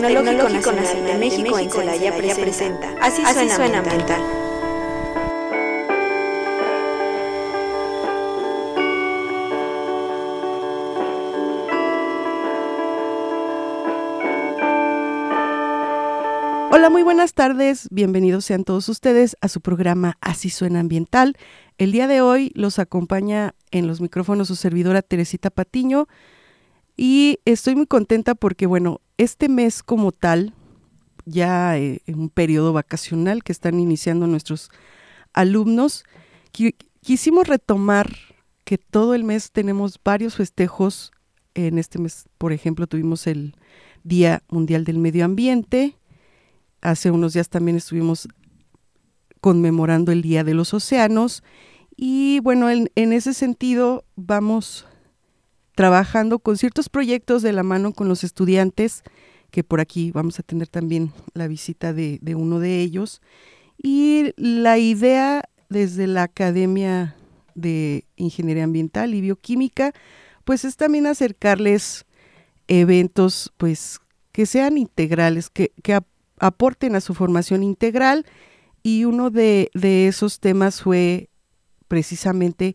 [0.00, 4.22] del Tecnológico Nacional de México en Celaya presenta Así suena ambiental.
[16.70, 17.88] Hola, muy buenas tardes.
[17.90, 21.36] Bienvenidos sean todos ustedes a su programa Así suena ambiental.
[21.76, 26.06] El día de hoy los acompaña en los micrófonos su servidora Teresita Patiño
[26.96, 30.54] y estoy muy contenta porque, bueno, este mes como tal,
[31.26, 34.70] ya eh, en un periodo vacacional que están iniciando nuestros
[35.34, 36.04] alumnos,
[37.02, 38.10] quisimos retomar
[38.64, 41.12] que todo el mes tenemos varios festejos.
[41.54, 43.56] En este mes, por ejemplo, tuvimos el
[44.04, 45.96] Día Mundial del Medio Ambiente.
[46.80, 48.28] Hace unos días también estuvimos
[49.40, 51.42] conmemorando el Día de los Océanos.
[51.96, 54.86] Y bueno, en, en ese sentido vamos
[55.78, 59.04] trabajando con ciertos proyectos de la mano con los estudiantes,
[59.52, 63.22] que por aquí vamos a tener también la visita de, uno de ellos.
[63.80, 67.14] Y la idea desde la Academia
[67.54, 69.92] de Ingeniería Ambiental y Bioquímica,
[70.44, 72.06] pues es también acercarles
[72.66, 74.00] eventos pues
[74.32, 75.70] que sean integrales, que,
[76.40, 78.26] aporten a su formación integral
[78.82, 81.30] y uno de, de esos temas fue
[81.86, 82.74] precisamente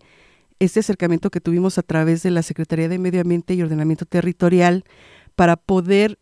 [0.63, 4.83] este acercamiento que tuvimos a través de la Secretaría de Medio Ambiente y Ordenamiento Territorial
[5.35, 6.19] para poder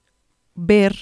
[0.55, 0.95] ver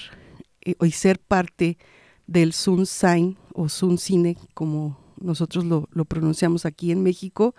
[0.62, 1.78] eh, y ser parte
[2.26, 7.54] del Sun Sign o Sun Cine, como nosotros lo, lo pronunciamos aquí en México,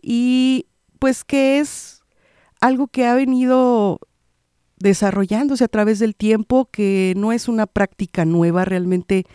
[0.00, 0.66] y
[0.98, 2.02] pues que es
[2.60, 4.00] algo que ha venido
[4.78, 9.26] desarrollándose a través del tiempo, que no es una práctica nueva, realmente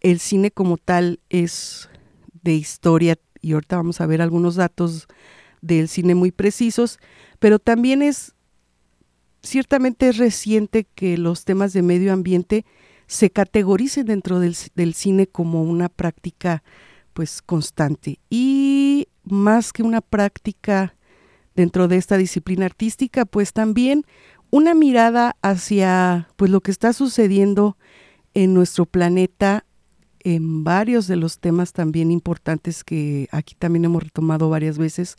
[0.00, 1.88] el cine como tal es
[2.42, 5.06] de historia y ahorita vamos a ver algunos datos
[5.60, 6.98] del cine muy precisos,
[7.38, 8.34] pero también es
[9.40, 12.64] ciertamente es reciente que los temas de medio ambiente
[13.06, 16.64] se categoricen dentro del, del, cine como una práctica
[17.12, 18.18] pues constante.
[18.30, 20.96] Y más que una práctica
[21.54, 24.04] dentro de esta disciplina artística pues también
[24.50, 27.78] una mirada hacia pues lo que está sucediendo
[28.34, 29.65] en nuestro planeta
[30.26, 35.14] en varios de los temas también importantes que aquí también hemos retomado varias veces,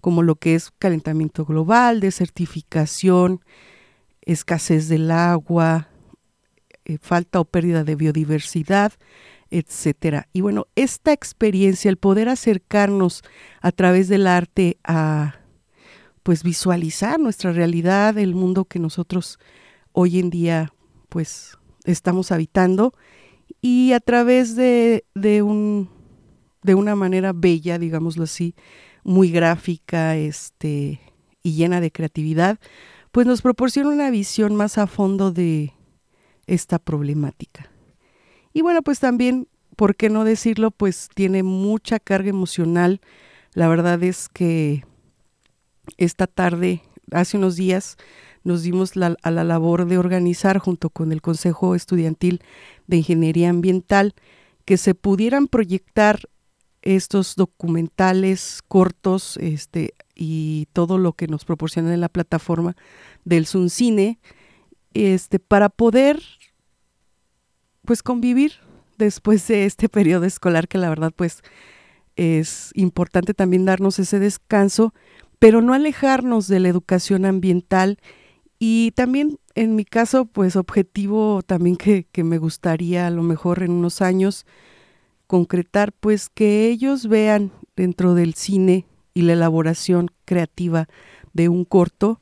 [0.00, 3.44] como lo que es calentamiento global, desertificación,
[4.22, 5.86] escasez del agua,
[6.84, 8.92] eh, falta o pérdida de biodiversidad,
[9.52, 10.26] etcétera.
[10.32, 13.22] Y bueno, esta experiencia, el poder acercarnos
[13.60, 15.36] a través del arte a
[16.24, 19.38] pues visualizar nuestra realidad, el mundo que nosotros
[19.92, 20.72] hoy en día
[21.08, 22.94] pues estamos habitando,
[23.60, 25.88] y a través de, de, un,
[26.62, 28.54] de una manera bella, digámoslo así,
[29.04, 31.00] muy gráfica este,
[31.42, 32.58] y llena de creatividad,
[33.12, 35.72] pues nos proporciona una visión más a fondo de
[36.46, 37.70] esta problemática.
[38.52, 40.70] Y bueno, pues también, ¿por qué no decirlo?
[40.70, 43.00] Pues tiene mucha carga emocional.
[43.54, 44.84] La verdad es que
[45.96, 47.96] esta tarde, hace unos días,
[48.44, 52.42] nos dimos a la labor de organizar junto con el Consejo Estudiantil
[52.86, 54.14] de Ingeniería Ambiental
[54.64, 56.20] que se pudieran proyectar
[56.82, 62.76] estos documentales cortos este, y todo lo que nos proporciona en la plataforma
[63.24, 64.18] del Cine
[64.94, 66.22] este, para poder
[67.84, 68.52] pues convivir
[68.98, 71.42] después de este periodo escolar que la verdad pues
[72.16, 74.92] es importante también darnos ese descanso,
[75.38, 77.98] pero no alejarnos de la educación ambiental
[78.62, 83.72] y también en mi caso, pues objetivo también que, me gustaría a lo mejor en
[83.72, 84.44] unos años
[85.26, 90.88] concretar, pues que ellos vean dentro del cine y la elaboración creativa
[91.32, 92.20] de un corto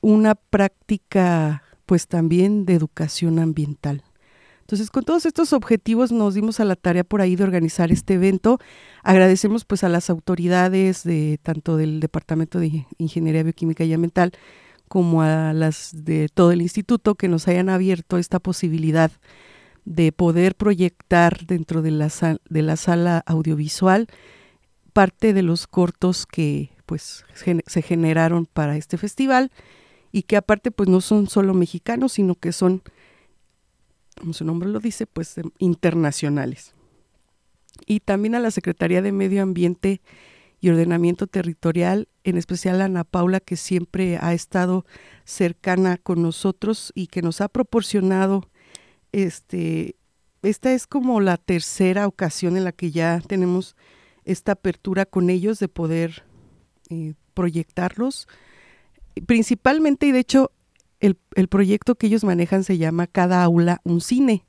[0.00, 4.02] una práctica pues también de educación ambiental.
[4.60, 8.14] Entonces, con todos estos objetivos nos dimos a la tarea por ahí de organizar este
[8.14, 8.58] evento.
[9.02, 14.32] Agradecemos pues a las autoridades de tanto del Departamento de Ingeniería Bioquímica y Ambiental
[14.94, 19.10] como a las de todo el instituto que nos hayan abierto esta posibilidad
[19.84, 22.12] de poder proyectar dentro de la,
[22.48, 24.06] de la sala audiovisual
[24.92, 27.24] parte de los cortos que pues
[27.66, 29.50] se generaron para este festival
[30.12, 32.84] y que aparte pues no son solo mexicanos sino que son
[34.16, 36.72] como su nombre lo dice pues internacionales.
[37.84, 40.02] Y también a la Secretaría de Medio Ambiente
[40.64, 44.86] y Ordenamiento Territorial, en especial Ana Paula, que siempre ha estado
[45.26, 48.48] cercana con nosotros y que nos ha proporcionado
[49.12, 49.96] este
[50.40, 53.76] esta es como la tercera ocasión en la que ya tenemos
[54.24, 56.24] esta apertura con ellos de poder
[56.88, 58.26] eh, proyectarlos.
[59.26, 60.50] Principalmente, y de hecho,
[60.98, 64.46] el, el proyecto que ellos manejan se llama Cada aula un cine.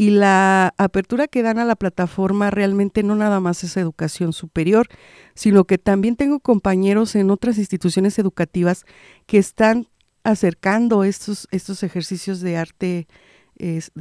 [0.00, 4.88] Y la apertura que dan a la plataforma realmente no nada más es educación superior,
[5.34, 8.86] sino que también tengo compañeros en otras instituciones educativas
[9.26, 9.88] que están
[10.24, 13.08] acercando estos, estos ejercicios de arte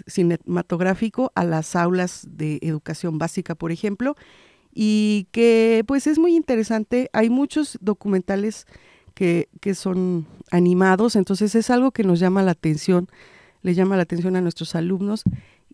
[0.07, 4.15] cinematográfico a las aulas de educación básica, por ejemplo,
[4.73, 7.09] y que pues es muy interesante.
[7.11, 8.67] Hay muchos documentales
[9.15, 13.09] que, que son animados, entonces es algo que nos llama la atención,
[13.63, 15.25] le llama la atención a nuestros alumnos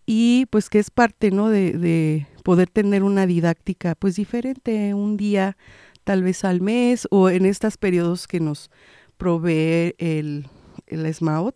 [0.05, 1.49] y pues que es parte ¿no?
[1.49, 5.57] de, de poder tener una didáctica pues diferente, un día
[6.03, 8.69] tal vez al mes o en estos periodos que nos
[9.17, 10.47] provee el,
[10.87, 11.55] el SMAUT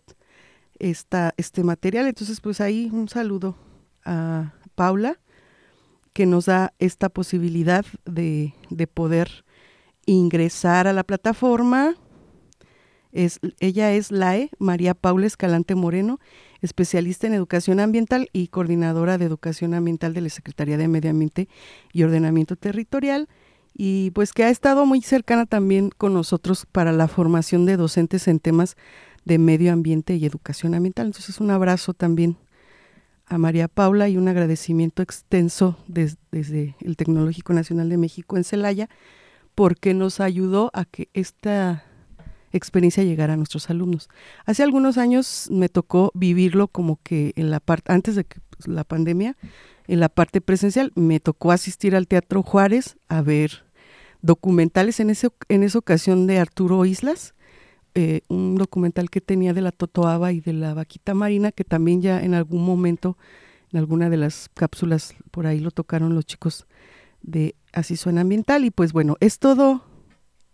[0.80, 2.08] esta, este material.
[2.08, 3.56] Entonces, pues ahí un saludo
[4.04, 5.20] a Paula,
[6.12, 9.44] que nos da esta posibilidad de, de poder
[10.06, 11.94] ingresar a la plataforma.
[13.12, 16.18] Es, ella es LAE, María Paula Escalante Moreno,
[16.60, 21.48] especialista en educación ambiental y coordinadora de educación ambiental de la Secretaría de Medio Ambiente
[21.92, 23.28] y Ordenamiento Territorial,
[23.72, 28.26] y pues que ha estado muy cercana también con nosotros para la formación de docentes
[28.28, 28.76] en temas
[29.24, 31.06] de medio ambiente y educación ambiental.
[31.06, 32.36] Entonces un abrazo también
[33.26, 38.88] a María Paula y un agradecimiento extenso desde el Tecnológico Nacional de México en Celaya,
[39.54, 41.84] porque nos ayudó a que esta
[42.52, 44.08] experiencia llegara a nuestros alumnos.
[44.46, 48.26] Hace algunos años me tocó vivirlo como que en la parte, antes de
[48.66, 49.36] la pandemia,
[49.86, 53.64] en la parte presencial, me tocó asistir al Teatro Juárez a ver
[54.22, 57.34] documentales en, ese, en esa ocasión de Arturo Islas,
[57.94, 62.02] eh, un documental que tenía de la totoaba y de la vaquita marina, que también
[62.02, 63.16] ya en algún momento,
[63.72, 66.66] en alguna de las cápsulas, por ahí lo tocaron los chicos
[67.22, 68.64] de Así Suena Ambiental.
[68.64, 69.82] Y pues bueno, es todo,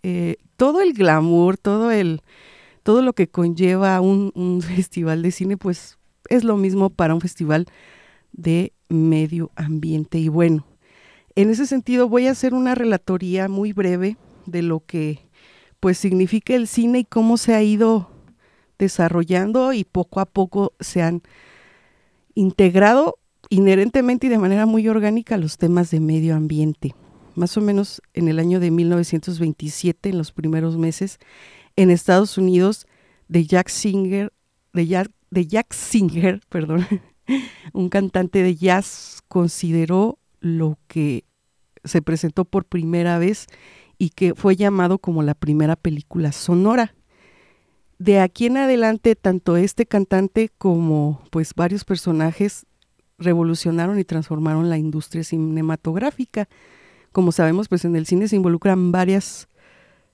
[0.08, 2.23] eh, todo el glamour, todo el,
[2.85, 5.99] todo lo que conlleva un, un festival de cine, pues
[6.29, 7.67] es lo mismo para un festival
[8.31, 10.19] de medio ambiente.
[10.19, 10.64] Y bueno,
[11.35, 14.17] en ese sentido voy a hacer una relatoría muy breve
[14.47, 15.26] de lo que
[15.81, 18.09] pues significa el cine y cómo se ha ido
[18.79, 21.23] desarrollando y poco a poco se han
[22.37, 23.19] integrado
[23.50, 26.94] inherentemente y de manera muy orgánica los temas de medio ambiente.
[27.37, 31.19] Más o menos en el año de 1927, en los primeros meses,
[31.77, 32.87] en Estados Unidos,
[33.29, 34.33] de Jack Singer,
[34.73, 36.87] de Jack, de Jack Singer, perdón,
[37.73, 41.25] un cantante de jazz consideró lo que
[41.85, 43.47] se presentó por primera vez
[43.99, 46.94] y que fue llamado como la primera película sonora.
[47.99, 52.67] De aquí en adelante, tanto este cantante como pues varios personajes
[53.19, 56.49] revolucionaron y transformaron la industria cinematográfica.
[57.16, 59.48] Como sabemos, pues en el cine se involucran varias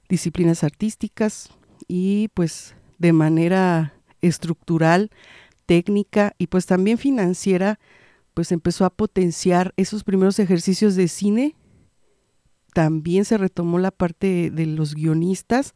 [0.09, 1.51] disciplinas artísticas
[1.89, 5.11] y pues de manera estructural,
[5.67, 7.81] técnica y pues también financiera,
[8.35, 11.57] pues empezó a potenciar esos primeros ejercicios de cine.
[12.73, 15.75] También se retomó la parte de los guionistas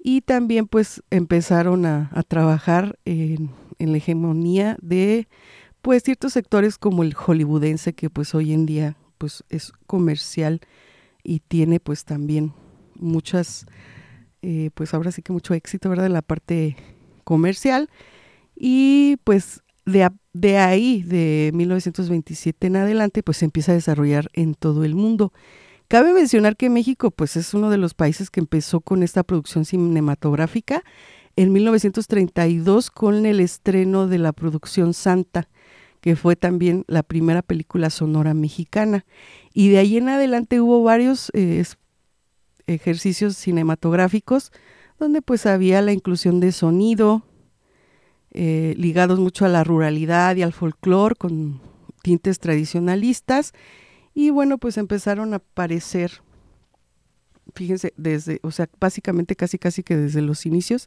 [0.00, 5.28] y también pues empezaron a, trabajar en, la hegemonía de
[5.80, 10.60] pues ciertos sectores como el hollywoodense que pues hoy en día pues es comercial
[11.22, 12.52] y tiene pues también
[12.94, 13.66] muchas
[14.42, 16.76] eh, pues ahora sí que mucho éxito verdad en la parte
[17.24, 17.88] comercial.
[18.54, 24.54] Y pues de, de ahí de 1927 en adelante pues se empieza a desarrollar en
[24.54, 25.32] todo el mundo.
[25.88, 29.64] Cabe mencionar que México pues es uno de los países que empezó con esta producción
[29.64, 30.82] cinematográfica
[31.36, 35.48] en 1932 con el estreno de la producción Santa,
[36.04, 39.06] que fue también la primera película sonora mexicana.
[39.54, 41.64] Y de ahí en adelante hubo varios eh,
[42.66, 44.52] ejercicios cinematográficos
[44.98, 47.22] donde pues había la inclusión de sonido,
[48.32, 51.62] eh, ligados mucho a la ruralidad y al folclore con
[52.02, 53.54] tintes tradicionalistas
[54.12, 56.20] y bueno, pues empezaron a aparecer,
[57.54, 60.86] fíjense, desde, o sea, básicamente casi casi que desde los inicios,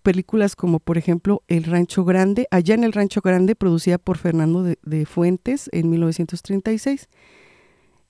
[0.00, 4.62] películas como por ejemplo El Rancho Grande, allá en El Rancho Grande, producida por Fernando
[4.62, 7.08] de, Fuentes en 1936.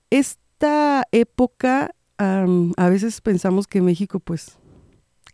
[0.09, 4.57] Esta época, a veces pensamos que México, pues,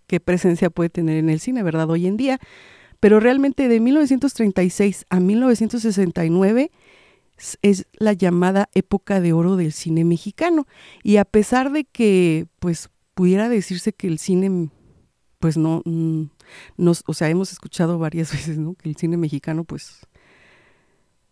[0.07, 1.89] qué presencia puede tener en el cine, ¿verdad?
[1.89, 2.39] Hoy en día,
[2.99, 6.71] pero realmente de 1936 a 1969
[7.61, 10.65] es la llamada época de oro del cine mexicano.
[11.03, 14.69] Y a pesar de que, pues, pudiera decirse que el cine,
[15.39, 16.23] pues no, mm,
[16.77, 18.57] nos, o sea, hemos escuchado varias veces.
[18.77, 20.01] Que el cine mexicano, pues,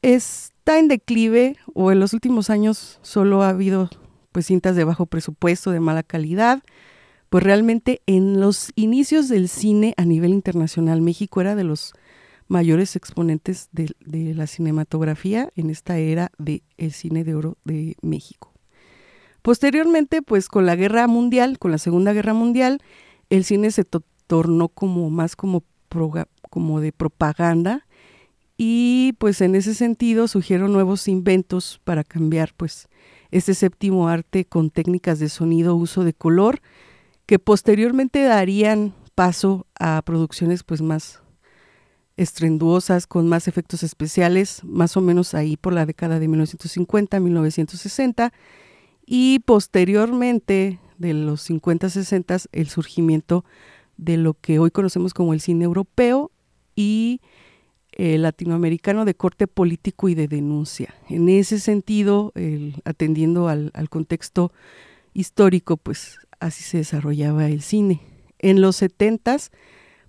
[0.02, 3.90] está en declive o en los últimos años solo ha habido,
[4.32, 6.64] pues, cintas de bajo presupuesto, de mala calidad,
[7.30, 11.94] pues realmente en los inicios del cine a nivel internacional, México era de los
[12.48, 13.94] mayores exponentes de,
[14.34, 18.54] la cinematografía en esta era del cine de oro de México.
[19.42, 22.82] Posteriormente, pues con la guerra mundial, con la Segunda Guerra Mundial,
[23.30, 23.84] el cine se
[24.28, 25.64] tornó como más como,
[26.50, 27.86] como de propaganda.
[28.58, 32.88] Y pues en ese sentido surgieron nuevos inventos para cambiar pues
[33.32, 36.62] este séptimo arte con técnicas de sonido, uso de color,
[37.26, 41.22] que posteriormente darían paso a producciones pues más
[42.18, 48.32] estrenduosas, con más efectos especiales, más o menos ahí por la década de 1950, 1960,
[49.06, 53.44] y posteriormente de los 50, 60, el surgimiento
[53.98, 56.32] de lo que hoy conocemos como el cine europeo
[56.76, 57.22] y
[57.94, 60.94] eh, latinoamericano de corte político y de denuncia.
[61.10, 62.34] En ese sentido,
[62.84, 64.52] atendiendo al, contexto
[65.14, 68.02] histórico, pues así se desarrollaba el cine.
[68.40, 69.52] En los setentas,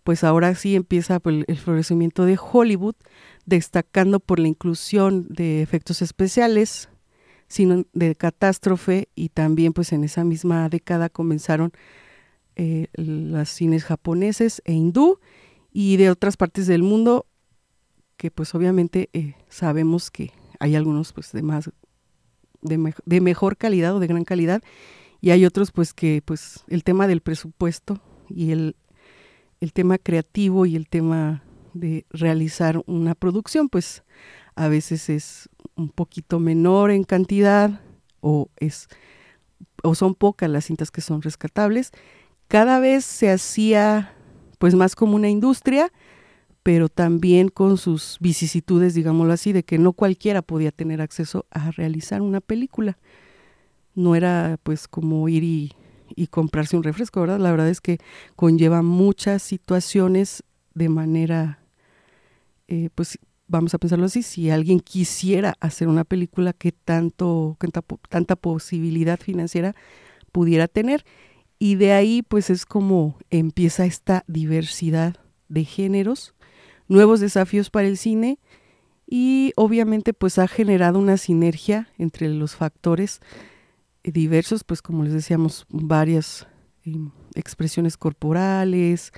[0.03, 2.97] pues ahora sí empieza pues, el florecimiento de Hollywood,
[3.45, 6.89] destacando por la inclusión de efectos especiales,
[7.47, 11.73] sino de catástrofe y también pues en esa misma década comenzaron
[12.57, 15.21] eh, los cines japoneses e hindú
[15.73, 17.27] y de otras partes del mundo
[18.17, 21.71] que pues obviamente eh, sabemos que hay algunos pues de más
[22.63, 24.63] de, de, mejor calidad o de gran calidad
[25.21, 28.75] y hay otros pues que pues el tema del presupuesto y el,
[29.61, 31.43] el tema creativo y el tema
[31.75, 34.03] de realizar una producción pues
[34.55, 37.83] a veces es un poquito menor en cantidad
[38.21, 38.89] o es
[39.83, 41.93] o son pocas las cintas que son rescatables
[42.49, 44.13] cada vez se hacía
[44.59, 45.93] pues más como una industria
[46.67, 51.71] pero también con sus vicisitudes, digámoslo así, de que no cualquiera podía tener acceso a
[51.71, 52.99] realizar una película.
[53.95, 57.39] No era pues como ir y, comprarse un refresco, ¿verdad?
[57.39, 57.99] La verdad es que
[58.35, 60.43] conlleva muchas situaciones
[60.75, 61.61] de manera,
[62.67, 67.83] eh, pues vamos a pensarlo así, si alguien quisiera hacer una película, que tanto, tanta,
[68.09, 69.77] tanta posibilidad financiera
[70.33, 71.05] pudiera tener.
[71.59, 75.17] Y de ahí pues es como empieza esta diversidad
[75.49, 76.35] de géneros
[76.89, 78.39] nuevos desafíos para el cine
[79.07, 83.21] y obviamente pues ha generado una sinergia entre los factores
[84.03, 86.47] diversos, pues como les decíamos, varias
[86.85, 89.13] em, expresiones corporales,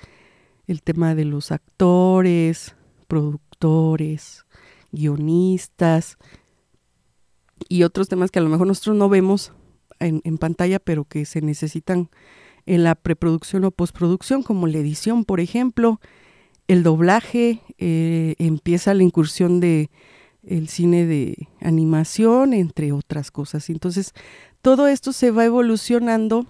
[0.67, 2.75] el tema de los actores,
[3.07, 4.45] productores,
[4.93, 6.19] guionistas
[7.69, 9.53] y otros temas que a lo mejor nosotros no vemos
[10.01, 12.09] en, pantalla, pero que se necesitan
[12.67, 16.01] en la preproducción o postproducción, como la edición, por ejemplo,
[16.67, 19.91] el doblaje, eh, empieza la incursión de
[20.45, 23.69] el cine de animación, entre otras cosas.
[23.71, 24.13] Entonces,
[24.63, 26.47] todo esto se va evolucionando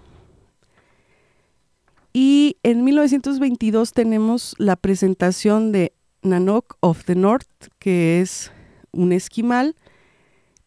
[2.13, 8.51] y en 1922 tenemos la presentación de Nanook of the North, que es
[8.91, 9.75] un esquimal.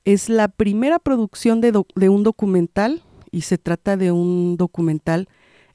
[0.04, 5.28] Es la primera producción de, un documental y se trata de un documental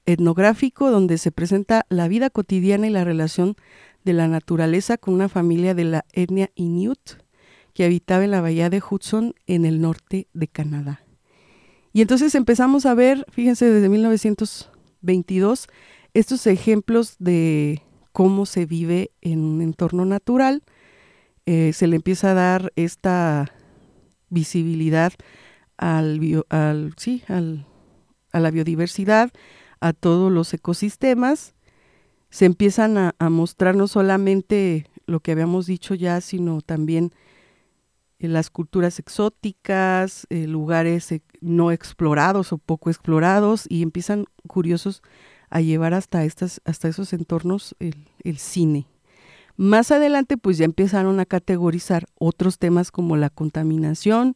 [0.05, 3.55] etnográfico donde se presenta la vida cotidiana y la relación
[4.03, 6.99] de la naturaleza con una familia de la etnia Inuit
[7.73, 11.03] que habitaba en la bahía de Hudson en el norte de Canadá.
[11.93, 15.67] Y entonces empezamos a ver, fíjense, desde 1922,
[16.13, 17.81] estos ejemplos de
[18.11, 20.63] cómo se vive en un entorno natural.
[21.45, 23.51] Eh, se le empieza a dar esta
[24.29, 25.13] visibilidad
[25.77, 26.19] al,
[26.49, 27.65] al, sí, al,
[28.31, 29.31] a la biodiversidad,
[29.79, 31.53] a todos los ecosistemas,
[32.29, 37.13] se empiezan a, mostrar no solamente lo que habíamos dicho ya, sino también
[38.19, 45.01] eh, las culturas exóticas, eh, lugares no explorados o poco explorados, y empiezan curiosos
[45.49, 48.87] a llevar hasta, estas, hasta esos entornos el cine.
[49.57, 54.35] Más adelante, pues ya empezaron a categorizar otros temas como la contaminación,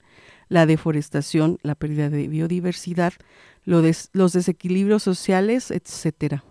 [0.50, 3.14] la deforestación, la pérdida de biodiversidad,
[3.64, 6.44] los desequilibrios sociales, etcétera.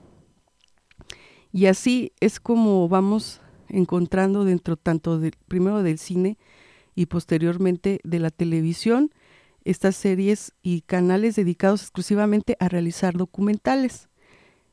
[1.53, 6.39] Y así es como vamos encontrando dentro tanto primero del cine
[6.95, 9.11] y posteriormente de la televisión
[9.65, 14.09] estas series y canales dedicados exclusivamente a realizar documentales.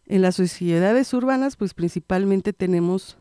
[0.06, 3.18] En las sociedades urbanas, pues principalmente tenemos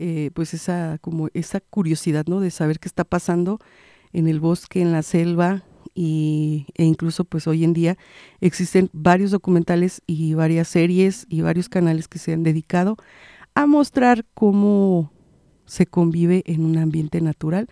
[0.00, 2.40] eh, pues esa como esa curiosidad, ¿no?
[2.40, 3.60] De saber qué está pasando
[4.14, 5.62] en el bosque, en la selva,
[5.94, 7.98] y, e incluso pues hoy en día
[8.40, 12.96] existen varios documentales y varias series y varios canales que se han dedicado
[13.54, 15.12] a mostrar cómo
[15.66, 17.68] se convive en un ambiente natural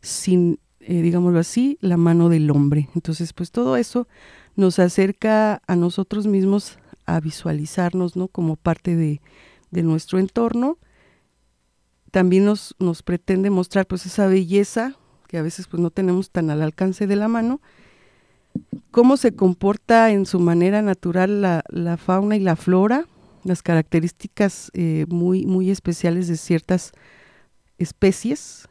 [0.00, 2.88] sin, eh, digámoslo así, la mano del hombre.
[2.96, 4.08] Entonces pues todo eso
[4.56, 8.26] nos acerca a nosotros mismos a visualizarnos ¿no?
[8.26, 9.20] como parte de,
[9.70, 10.78] de nuestro entorno.
[12.10, 14.96] También nos, nos pretende mostrar pues esa belleza
[15.28, 17.60] que a veces pues no tenemos tan al alcance de la mano,
[18.90, 23.06] cómo se comporta en su manera natural la, la fauna y la flora,
[23.44, 26.92] las características eh, muy, muy especiales de ciertas
[27.76, 28.68] especies,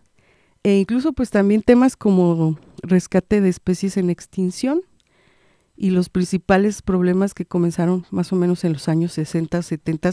[0.63, 4.81] e incluso pues también temas como rescate de especies en extinción
[5.77, 10.11] y los principales problemas que comenzaron más o menos en los años 60, 70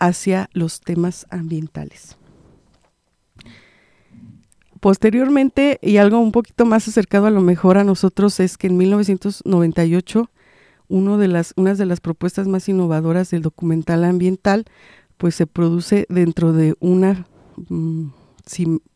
[0.00, 2.16] hacia los temas ambientales.
[4.84, 8.76] Posteriormente, y algo un poquito más acercado a lo mejor a nosotros, es que en
[8.76, 10.30] 1998
[10.88, 14.66] uno de las, una de las propuestas más innovadoras del documental ambiental,
[15.16, 17.26] pues se produce dentro de una
[17.70, 18.08] mm,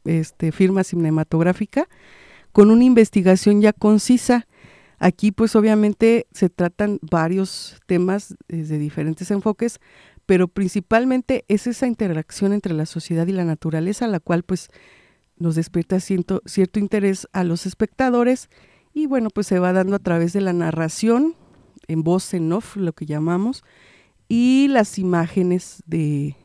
[0.05, 1.89] este, firma cinematográfica
[2.53, 4.47] con una investigación ya concisa.
[4.99, 9.81] Aquí pues obviamente se tratan varios temas desde diferentes enfoques,
[10.27, 14.69] pero principalmente es esa interacción entre la sociedad y la naturaleza, la cual pues
[15.39, 18.49] nos despierta cierto, cierto interés a los espectadores
[18.93, 21.35] y bueno, pues se va dando a través de la narración,
[21.87, 23.63] en voz en off, lo que llamamos,
[24.29, 26.37] y las imágenes de,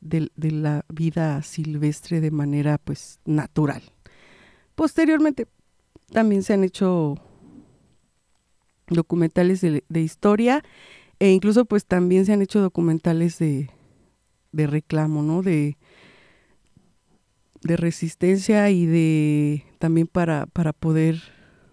[0.00, 3.82] de, la vida silvestre de manera pues natural.
[4.74, 5.46] Posteriormente
[6.12, 7.16] también se han hecho
[8.88, 10.64] documentales de, de, historia
[11.18, 13.70] e incluso pues también se han hecho documentales de,
[14.52, 15.42] de reclamo, ¿no?
[15.42, 15.76] De,
[17.62, 21.20] de resistencia y de también para, para poder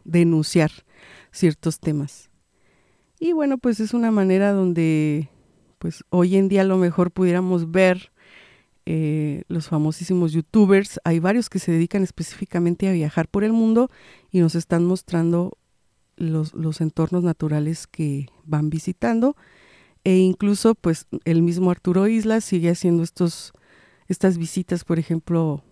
[0.04, 0.72] denunciar
[1.32, 2.30] ciertos temas.
[3.20, 5.30] Y bueno, pues es una manera donde
[5.80, 8.12] pues hoy en día lo mejor pudiéramos ver
[8.86, 13.90] eh, los famosísimos youtubers, hay varios que se dedican específicamente a viajar por el mundo
[14.32, 15.58] y nos están mostrando
[16.16, 19.36] los, los entornos naturales que van visitando
[20.04, 23.52] e incluso pues el mismo Arturo Islas sigue haciendo estos
[24.08, 25.64] estas visitas, por ejemplo,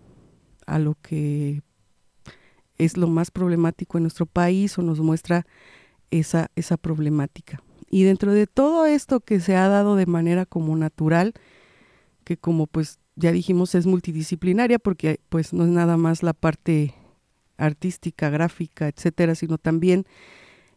[0.65, 1.61] a lo que
[2.77, 5.45] es lo más problemático en nuestro país o nos muestra
[6.11, 7.61] esa, esa problemática.
[7.89, 11.33] Y dentro de todo esto que se ha dado de manera como natural,
[12.23, 16.93] que como pues ya dijimos es multidisciplinaria porque pues no es nada más la parte
[17.57, 20.05] artística, gráfica, etcétera, sino también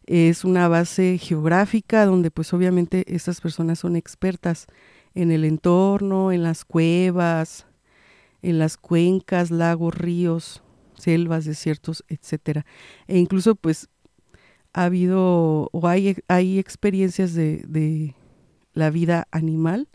[0.05, 4.67] es una base geográfica donde pues obviamente estas personas son expertas
[5.13, 7.65] en el entorno, en las cuevas,
[8.41, 10.63] en las cuencas, lagos, ríos,
[10.95, 12.65] selvas, desiertos, etcétera.
[13.07, 13.89] E incluso pues
[14.73, 18.15] ha habido o hay, hay experiencias de, de
[18.73, 19.87] la vida animal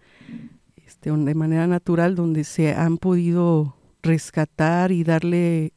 [0.87, 5.73] este, de manera natural donde se han podido rescatar y darle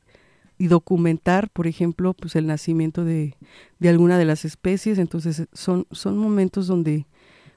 [0.59, 3.35] y documentar, por ejemplo, pues el nacimiento de,
[3.79, 4.97] de alguna de las especies.
[4.97, 7.05] Entonces son, son momentos donde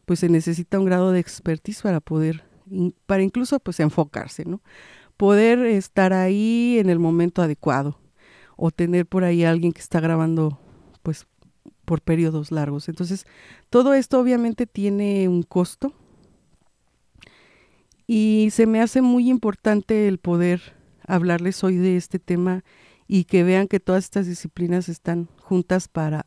[0.05, 2.45] pues se necesita un grado de expertise para poder,
[3.07, 4.61] para incluso pues enfocarse, ¿no?
[5.21, 8.01] Poder estar ahí en el momento adecuado
[8.57, 10.59] o tener por ahí a alguien que está grabando
[11.03, 11.27] pues
[11.85, 12.89] por periodos largos.
[12.89, 13.27] Entonces,
[13.69, 15.93] todo esto obviamente tiene un costo
[18.07, 20.75] y se me hace muy importante el poder
[21.07, 22.65] hablarles hoy de este tema
[23.07, 26.25] y que vean que todas estas disciplinas están juntas para,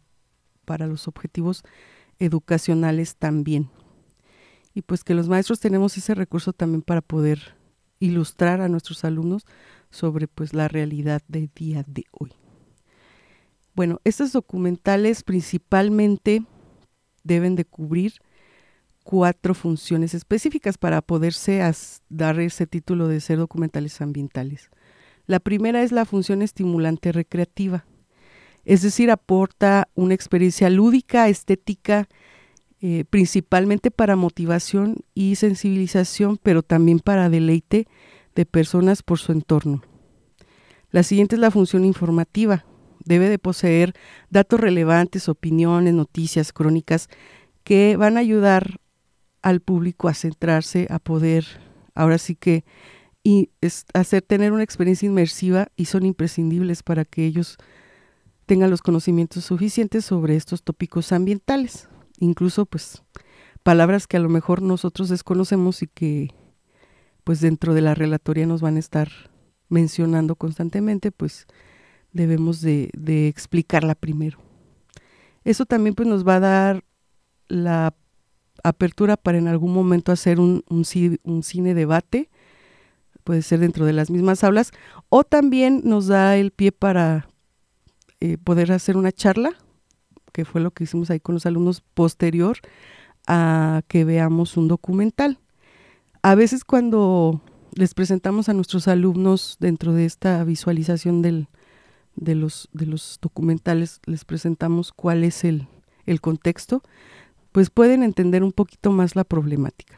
[0.66, 1.64] para los objetivos
[2.20, 3.72] educacionales también.
[4.76, 7.63] Y pues que los maestros tenemos ese recurso también para poder
[8.00, 9.46] ilustrar a nuestros alumnos
[9.90, 12.32] sobre pues la realidad del día de hoy.
[13.76, 16.44] Bueno, estos documentales principalmente
[17.24, 18.14] deben de cubrir
[19.04, 21.62] cuatro funciones específicas para poderse
[22.10, 24.70] dar ese título de ser documentales ambientales.
[25.26, 27.86] La primera es la función estimulante recreativa,
[28.66, 32.08] es decir, aporta una experiencia lúdica, estética,
[32.86, 37.88] eh, principalmente para motivación y sensibilización, pero también para deleite
[38.36, 39.82] de personas por su entorno.
[40.92, 42.66] La siguiente es la función informativa.
[43.06, 43.94] Debe de poseer
[44.30, 47.08] datos relevantes, opiniones, noticias, crónicas
[47.64, 48.82] que van a ayudar
[49.42, 51.46] al público a centrarse, a poder,
[51.96, 52.66] ahora sí que,
[53.94, 57.56] hacer tener una experiencia inmersiva y son imprescindibles para que ellos
[58.46, 61.88] tengan los conocimientos suficientes sobre estos tópicos ambientales
[62.24, 63.04] incluso pues
[63.64, 66.30] palabras que a lo mejor nosotros desconocemos y que
[67.24, 69.10] pues dentro de la relatoría nos van a estar
[69.70, 71.48] mencionando constantemente, pues
[72.12, 72.90] debemos de,
[73.28, 74.40] explicarla primero.
[75.44, 76.84] Eso también pues nos va a dar
[77.48, 77.94] la
[78.64, 82.30] apertura para en algún momento hacer un, un, cine debate,
[83.24, 84.72] puede ser dentro de las mismas aulas,
[85.10, 87.30] o también nos da el pie para
[88.20, 89.63] eh, poder hacer una charla
[90.34, 92.58] que fue lo que hicimos ahí con los alumnos posterior
[93.28, 95.40] a que veamos un documental.
[96.22, 97.42] A veces cuando
[97.76, 101.48] les presentamos a nuestros alumnos dentro de esta visualización del,
[102.16, 105.68] de, los, de los documentales, les presentamos cuál es el,
[106.06, 106.82] el contexto,
[107.52, 109.98] pues pueden entender un poquito más la problemática.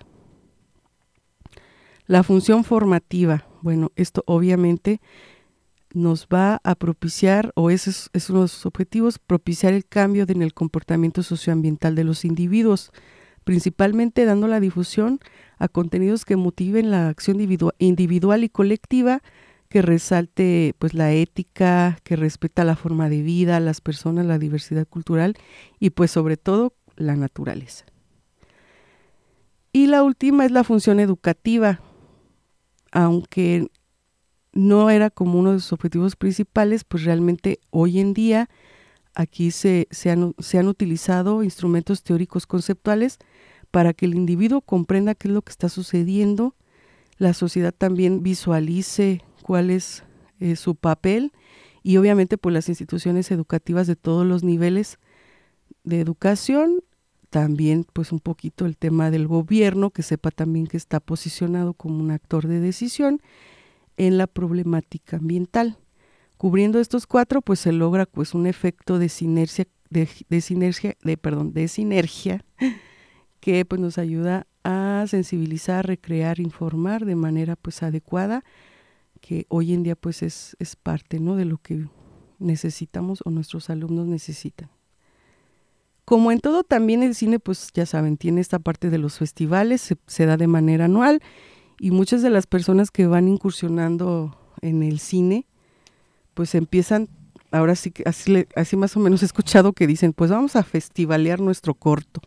[2.06, 5.02] La función formativa, bueno, esto obviamente
[5.96, 10.42] nos va a propiciar, o ese es, uno de sus objetivos, propiciar el cambio en
[10.42, 12.92] el comportamiento socioambiental de los individuos,
[13.44, 15.20] principalmente dando la difusión
[15.58, 17.40] a contenidos que motiven la acción
[17.80, 19.22] individual y colectiva,
[19.70, 24.88] que resalte pues la ética, que respeta la forma de vida, las personas, la diversidad
[24.88, 25.36] cultural
[25.80, 27.86] y pues sobre todo la naturaleza.
[29.72, 31.80] Y la última es la función educativa,
[32.92, 33.68] aunque
[34.56, 38.50] no era como uno de sus objetivos principales, pues realmente hoy en día
[39.14, 43.20] aquí se, se, han, se han utilizado instrumentos teóricos conceptuales
[43.70, 46.56] para que el individuo comprenda qué es lo que está sucediendo,
[47.18, 50.04] la sociedad también visualice cuál es
[50.40, 51.34] eh, su papel
[51.84, 55.00] y obviamente pues las instituciones educativas de todos los niveles
[55.84, 56.82] de educación,
[57.30, 62.00] también pues un poquito el tema del gobierno, que sepa también que está posicionado como
[62.00, 63.22] un actor de decisión
[63.98, 65.78] en la problemática ambiental.
[66.38, 71.54] Cubriendo estos cuatro, pues se logra pues un efecto de sinergia, de, sinergia, de perdón,
[71.54, 72.44] de sinergia,
[73.40, 78.44] que pues nos ayuda a sensibilizar, recrear, informar de manera pues adecuada,
[79.22, 81.36] que hoy en día pues es, es parte ¿no?
[81.36, 81.88] de lo que
[82.40, 84.70] necesitamos o nuestros alumnos necesitan.
[86.04, 89.82] Como en todo, también el cine, pues ya saben, tiene esta parte de los festivales,
[89.82, 91.22] se, se da de manera anual
[91.80, 95.46] y muchas de las personas que van incursionando en el cine,
[96.34, 97.10] pues empiezan,
[97.52, 101.40] ahora sí así, así más o menos he escuchado que dicen, pues vamos a festivalear
[101.40, 102.22] nuestro corto.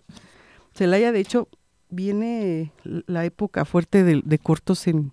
[0.75, 1.49] Celaya, de hecho,
[1.91, 5.13] viene la época fuerte de, cortos en,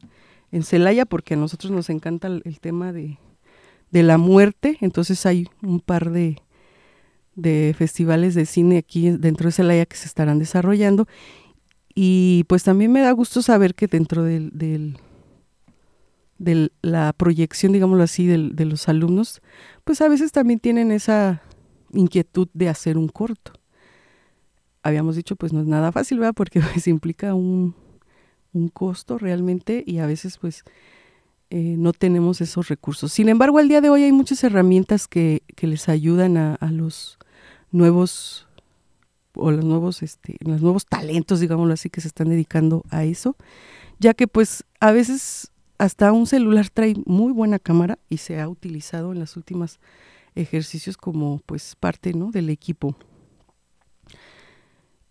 [0.52, 3.18] en Celaya porque a nosotros nos encanta el, tema de,
[3.92, 6.38] de, la muerte, entonces hay un par de,
[7.36, 11.08] de festivales de cine aquí dentro de Celaya que se estarán desarrollando
[11.96, 14.98] y pues también me da gusto saber que dentro del, del
[16.38, 19.42] de la proyección, digámoslo así, de los alumnos,
[19.84, 21.42] pues a veces también tienen esa
[21.94, 23.54] inquietud de hacer un corto.
[24.84, 26.34] Habíamos dicho, pues no es nada fácil, ¿verdad?
[26.36, 27.76] Porque pues implica un,
[28.54, 30.64] un costo realmente y a veces pues
[31.50, 33.14] eh, no tenemos esos recursos.
[33.14, 36.72] Sin embargo, al día de hoy hay muchas herramientas que, que les ayudan a, a
[36.72, 37.18] los
[37.72, 38.48] nuevos
[39.36, 43.36] o los nuevos, este, los nuevos talentos, digámoslo así, que se están dedicando a eso,
[44.00, 48.48] ya que pues a veces hasta un celular trae muy buena cámara y se ha
[48.48, 49.80] utilizado en los últimos
[50.36, 52.32] ejercicios como pues parte ¿no?
[52.32, 52.96] del equipo.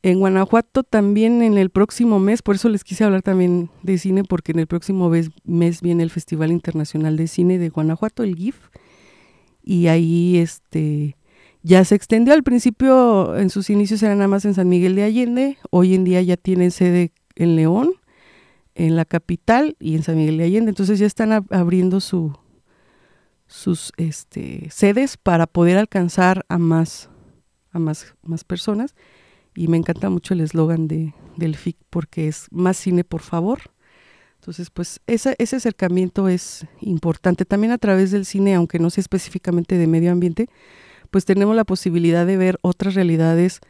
[0.02, 4.22] En Guanajuato también en el próximo mes, por eso les quise hablar también de cine,
[4.22, 8.37] porque en el próximo mes, mes viene el Festival Internacional de Cine de Guanajuato, el
[8.37, 8.68] GIF,
[9.62, 11.16] y ahí este
[11.64, 12.35] ya se extendió.
[12.35, 16.05] Al principio, en sus inicios era nada más en San Miguel de Allende, hoy en
[16.05, 17.90] día ya tienen sede en León,
[18.77, 22.37] en la capital y en San Miguel de Allende, entonces ya están abriendo su,
[23.46, 27.09] sus este, sedes para poder alcanzar a más,
[27.72, 28.94] más, personas.
[29.57, 33.61] Y me encanta mucho el eslogan de, del FIC porque es más cine por favor.
[34.35, 37.46] Entonces, pues ese, ese acercamiento es importante.
[37.46, 40.50] También a través del cine, aunque no sea específicamente de medio ambiente,
[41.14, 43.61] pues tenemos la posibilidad de ver otras realidades,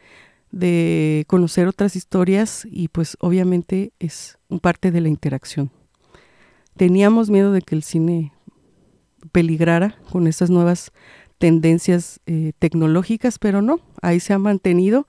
[0.49, 5.69] de conocer otras historias y pues obviamente es un parte de la interacción.
[6.75, 8.33] Teníamos miedo de que el cine
[9.31, 10.91] peligrara con estas nuevas
[11.37, 15.07] tendencias eh, tecnológicas, pero no, ahí se ha mantenido,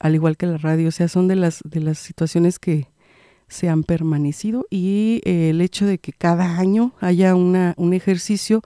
[0.00, 2.88] al igual que la radio, o sea, son de las, de las situaciones que
[3.46, 8.62] se han permanecido y eh, el hecho de que cada año haya una, un ejercicio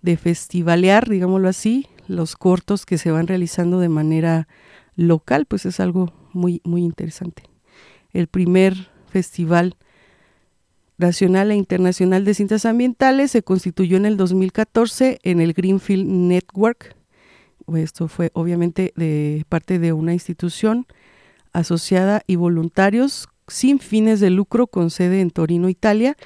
[0.00, 4.48] de festivalear, digámoslo así, los cortos que se van realizando de manera
[4.96, 7.44] local, pues es algo muy, muy interesante.
[8.12, 9.76] El primer festival
[10.98, 16.96] nacional e internacional de cintas ambientales se constituyó en el 2014 en el Greenfield Network.
[17.74, 20.86] Esto fue obviamente de parte de una institución
[21.52, 26.16] asociada y voluntarios sin fines de lucro con sede en Torino, Italia,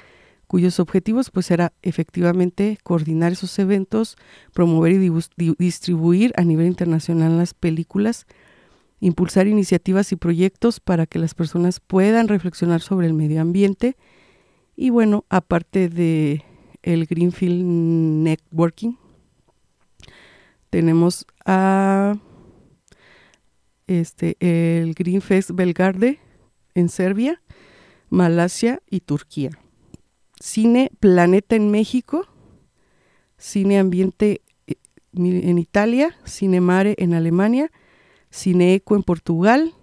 [0.47, 4.17] cuyos objetivos pues era efectivamente coordinar esos eventos,
[4.53, 5.11] promover y
[5.57, 8.25] distribuir a nivel internacional las películas,
[8.99, 13.95] impulsar iniciativas y proyectos para que las personas puedan reflexionar sobre el medio ambiente
[14.79, 16.43] y bueno, aparte de
[16.83, 18.93] el Greenfield Networking,
[20.69, 22.15] tenemos a
[23.87, 26.19] este, el Green Fest Belgarde
[26.75, 27.41] en Serbia,
[28.09, 29.49] Malasia y Turquía.
[30.39, 32.27] Cine Planeta en México,
[33.37, 34.75] Cine Ambiente eh,
[35.13, 37.71] en Italia, Cine Mare en Alemania,
[38.29, 39.73] Cine Eco en Portugal,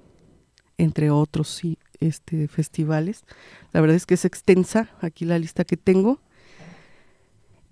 [0.79, 1.61] entre otros
[2.01, 3.25] este, festivales.
[3.73, 6.21] La verdad es que es extensa aquí la lista que tengo.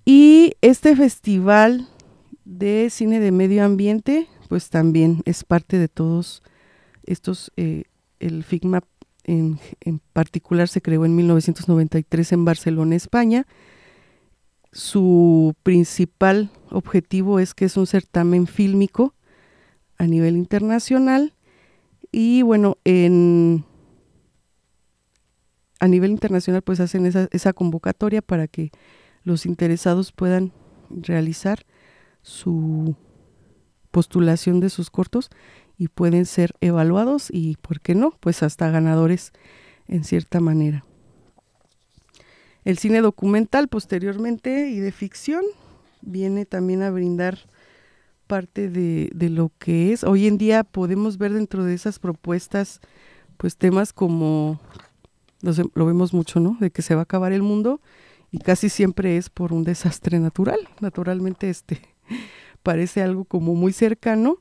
[0.04, 1.88] Y este festival
[2.44, 6.42] de cine de medio ambiente, pues también es parte de todos
[7.04, 7.84] estos, eh,
[8.18, 8.82] el FIGMA
[9.24, 13.46] en, en, particular se creó en 1993 en Barcelona, España.
[14.72, 19.14] Su principal objetivo es que es un certamen fílmico
[19.98, 21.34] a nivel internacional
[22.10, 23.64] y bueno, en,
[25.80, 28.70] a nivel internacional pues hacen esa, esa convocatoria para que
[29.24, 30.52] los interesados puedan
[30.90, 31.64] realizar
[32.22, 32.96] su
[33.90, 35.30] postulación de sus cortos
[35.82, 38.12] y pueden ser evaluados y, ¿por qué no?
[38.20, 39.32] Pues hasta ganadores
[39.88, 40.84] en cierta manera.
[42.64, 45.42] El cine documental posteriormente y de ficción
[46.00, 47.36] viene también a brindar
[48.28, 50.04] parte de, de, lo que es.
[50.04, 52.80] Hoy en día podemos ver dentro de esas propuestas
[53.36, 54.60] pues temas como,
[55.74, 56.56] lo vemos mucho, ¿no?
[56.60, 57.80] De que se va a acabar el mundo
[58.30, 60.60] y casi siempre es por un desastre natural.
[60.78, 61.82] Naturalmente este
[62.62, 64.38] parece algo como muy cercano,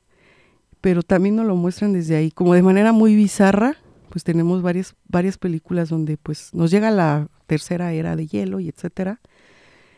[0.82, 3.76] pero también nos lo muestran desde ahí, como de manera muy bizarra,
[4.10, 8.68] pues tenemos varias, varias películas donde pues nos llega la tercera era de hielo y
[8.68, 9.20] etcétera.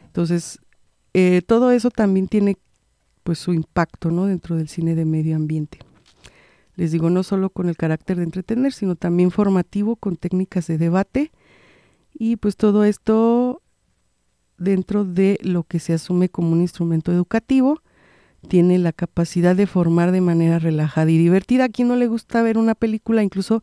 [0.05, 0.61] Entonces,
[1.14, 2.59] eh, todo eso también tiene
[3.25, 4.27] pues su impacto, ¿no?
[4.27, 5.79] Dentro del cine de medio ambiente.
[6.77, 10.77] Les digo, no solo con el carácter de entretener, sino también formativo, con técnicas de
[10.77, 11.33] debate.
[12.12, 13.62] Y pues todo esto
[14.59, 17.81] dentro de lo que se asume como un instrumento educativo,
[18.44, 21.64] tiene la capacidad de formar de manera relajada y divertida.
[21.64, 23.62] A quien no le gusta ver una película, incluso,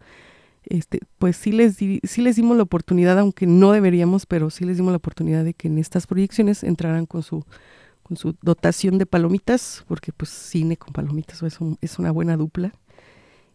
[0.63, 4.77] este, pues sí les, sí les dimos la oportunidad, aunque no deberíamos, pero sí les
[4.77, 7.45] dimos la oportunidad de que en estas proyecciones entraran con su,
[8.03, 12.73] con su dotación de palomitas, porque pues cine con palomitas es, es una buena dupla.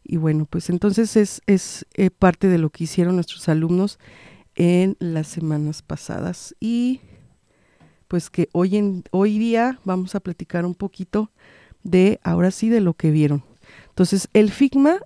[0.09, 3.99] Y bueno, pues entonces es, es eh, parte de lo que hicieron nuestros alumnos
[4.55, 6.55] en las semanas pasadas.
[6.61, 7.01] Y
[8.09, 11.31] pues que hoy, en, hoy día vamos a platicar un poquito
[11.83, 13.45] de, ahora sí, de lo que vieron.
[13.89, 14.99] Entonces, el FIGMA,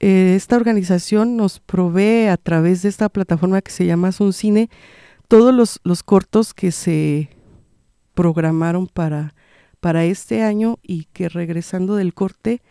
[0.00, 4.70] eh, esta organización nos provee a través de esta plataforma que se llama Sun Cine
[5.28, 7.30] todos los, los cortos que se
[8.14, 9.34] programaron para,
[9.80, 12.62] para este año y que regresando del corte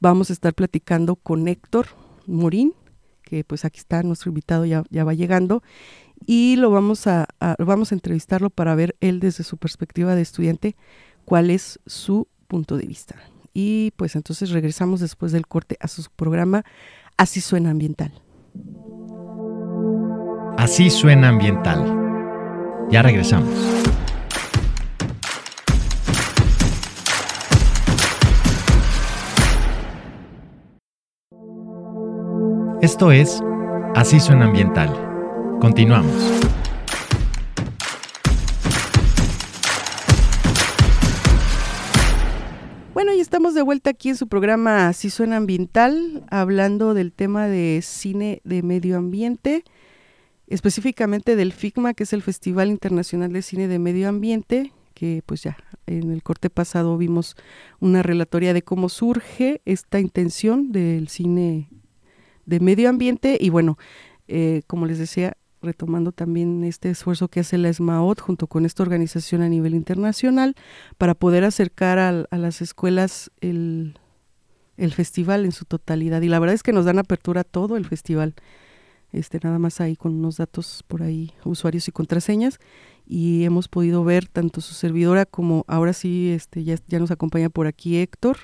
[0.00, 1.86] vamos a estar platicando con Héctor
[2.26, 2.74] Morín,
[3.22, 5.62] que pues aquí está nuestro invitado, ya, ya va llegando,
[6.26, 7.28] y lo vamos a,
[7.58, 10.76] vamos a entrevistarlo para ver él desde su perspectiva de estudiante
[11.24, 13.16] cuál es su punto de vista.
[13.54, 16.64] Y pues entonces regresamos después del corte a su programa
[17.16, 18.12] Así suena ambiental.
[20.56, 22.86] Así suena ambiental.
[22.90, 23.50] Ya regresamos.
[32.80, 33.42] Esto es
[33.96, 35.07] Así suena ambiental
[35.60, 36.12] Continuamos.
[42.94, 47.48] Bueno, y estamos de vuelta aquí en su programa Si Suena Ambiental, hablando del tema
[47.48, 49.64] de cine de medio ambiente,
[50.46, 55.42] específicamente del FICMA, que es el Festival Internacional de Cine de Medio Ambiente, que pues
[55.42, 57.34] ya en el corte pasado vimos
[57.80, 61.68] una relatoria de cómo surge esta intención del cine
[62.46, 63.76] de medio ambiente y bueno,
[64.28, 68.82] eh, como les decía, retomando también este esfuerzo que hace la ESMAOT junto con esta
[68.82, 70.54] organización a nivel internacional
[70.96, 73.94] para poder acercar a, las escuelas el,
[74.92, 76.22] festival en su totalidad.
[76.22, 78.34] Y la verdad es que nos dan apertura a todo el festival,
[79.12, 82.60] este, nada más ahí con unos datos por ahí, usuarios y contraseñas,
[83.06, 87.48] y hemos podido ver tanto su servidora como ahora sí este, ya, ya nos acompaña
[87.48, 88.36] por aquí Héctor,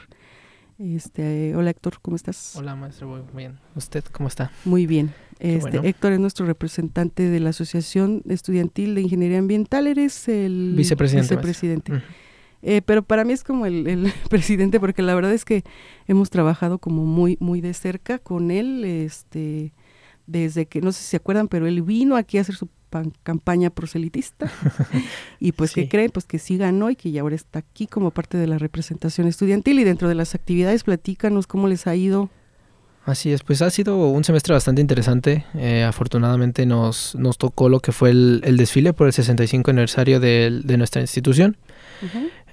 [0.79, 2.57] este, hola Héctor, ¿cómo estás?
[2.57, 3.59] Hola maestro, muy bien.
[3.75, 4.51] ¿Usted cómo está?
[4.65, 5.15] Muy bien.
[5.39, 9.87] Este, Héctor es nuestro representante de la Asociación Estudiantil de Ingeniería Ambiental.
[9.87, 11.35] Eres el vicepresidente.
[11.35, 12.03] vicepresidente.
[12.63, 15.65] Eh, pero para mí es como el, presidente porque la verdad es que
[16.07, 19.75] hemos trabajado como muy muy de cerca con él, este,
[20.27, 22.69] desde que no sé si se acuerdan, pero él vino aquí a hacer su
[23.23, 24.51] campaña proselitista.
[25.41, 26.11] y pues, que creen?
[26.11, 29.27] Pues que sí ganó y que ya ahora está aquí como parte de la representación
[29.27, 29.79] estudiantil.
[29.79, 32.31] Y dentro de las actividades, platícanos cómo les ha ido.
[33.05, 35.45] Así es, pues ha sido un semestre bastante interesante.
[35.55, 40.63] Eh, afortunadamente nos, nos tocó lo que fue el, desfile por el 65 aniversario de,
[40.65, 41.59] de nuestra institución.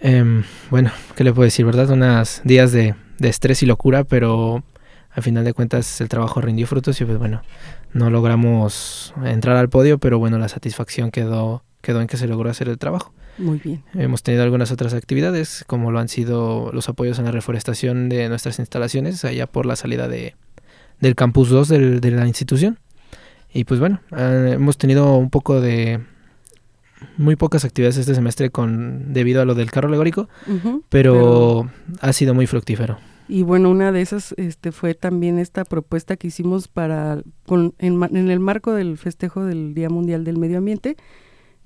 [0.01, 1.89] Em, bueno, ¿qué le puedo decir, verdad?
[1.89, 4.63] Unos días de, de estrés y locura, pero
[5.13, 7.41] al final de cuentas el trabajo rindió frutos y pues bueno,
[7.93, 12.49] no logramos entrar al podio, pero bueno, la satisfacción quedó, quedó en que se logró
[12.49, 13.13] hacer el trabajo.
[13.37, 13.83] Muy bien.
[13.93, 18.29] Hemos tenido algunas otras actividades, como lo han sido los apoyos en la reforestación de
[18.29, 20.35] nuestras instalaciones, allá por la salida de,
[20.99, 22.77] del campus 2 de la institución.
[23.53, 25.99] Y pues bueno, eh, hemos tenido un poco de
[27.17, 30.29] muy pocas actividades este semestre con debido a lo del carro alegórico,
[30.89, 31.69] pero,
[31.99, 32.99] ha sido muy fructífero.
[33.31, 38.03] Y bueno, una de esas este, fue también esta propuesta que hicimos para con, en,
[38.03, 40.97] en, el marco del festejo del Día Mundial del Medio Ambiente,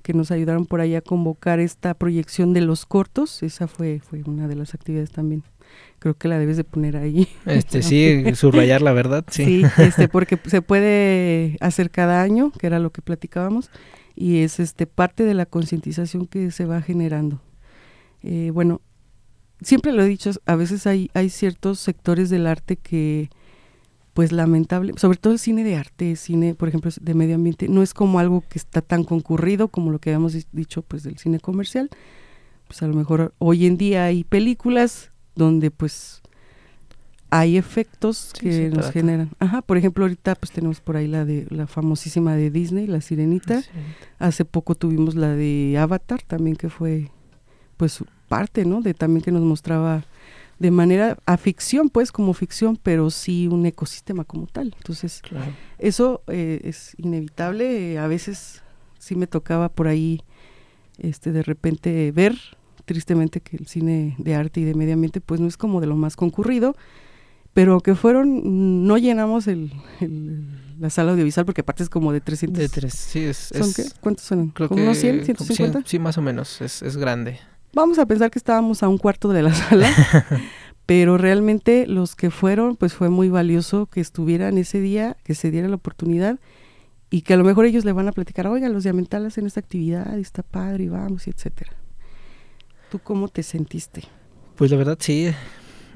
[0.04, 3.42] que nos ayudaron por ahí a convocar esta proyección de los cortos.
[3.42, 5.42] Esa fue, fue una de las actividades también.
[5.98, 7.28] Creo que la debes de poner ahí.
[7.48, 9.64] Este sí, subrayar la verdad, sí.
[9.64, 13.72] Sí, este, porque se puede hacer cada año, que era lo que platicábamos
[14.16, 17.42] y es este parte de la concientización que se va generando.
[18.22, 18.82] Eh, bueno,
[19.62, 23.30] siempre lo he dicho, a veces hay, hay ciertos sectores del arte que,
[24.14, 27.84] pues lamentable, sobre todo el cine de arte, cine, por ejemplo, de medio ambiente, no
[27.84, 31.40] es como algo que está tan concurrido como lo que habíamos dicho, pues del cine
[31.40, 31.90] comercial.
[32.68, 36.24] Pues a lo mejor hoy en día hay películas donde pues
[37.30, 39.30] hay efectos que nos generan.
[39.40, 43.02] Ajá, por ejemplo, ahorita pues tenemos por ahí la de la famosísima de Disney, La
[43.02, 43.62] Sirenita.
[44.20, 47.12] Hace poco tuvimos la de Avatar también que fue
[47.78, 48.82] pues parte, ¿no?
[48.82, 50.04] De también que nos mostraba
[50.60, 54.74] de manera a ficción, pues como ficción, pero sí un ecosistema como tal.
[54.78, 55.22] Entonces,
[55.80, 57.98] eso eh, es inevitable.
[57.98, 58.62] a veces
[59.00, 60.22] sí me tocaba por ahí,
[60.98, 62.38] este, de repente ver
[62.86, 65.88] tristemente que el cine de arte y de medio ambiente pues no es como de
[65.88, 66.76] lo más concurrido
[67.56, 69.72] pero que fueron, no llenamos el,
[70.78, 72.60] la sala audiovisual porque aparte es como de 300.
[72.60, 73.86] De tres, sí, es, ¿Son qué?
[74.02, 74.50] ¿Cuántos son?
[74.50, 75.84] Creo ¿Como unos 100, 150?
[75.86, 77.40] Sí, más o menos, es, es grande.
[77.76, 79.92] Vamos a pensar que estábamos a un cuarto de la sala,
[80.86, 85.52] pero realmente los que fueron, pues fue muy valioso que estuvieran ese día, que se
[85.52, 86.40] diera la oportunidad
[87.10, 89.60] y que a lo mejor ellos le van a platicar, oiga, los diamentales en esta
[89.60, 91.74] actividad, está padre, y vamos, y etcétera.
[92.90, 94.04] ¿Tú cómo te sentiste?
[94.56, 95.30] Pues la verdad sí,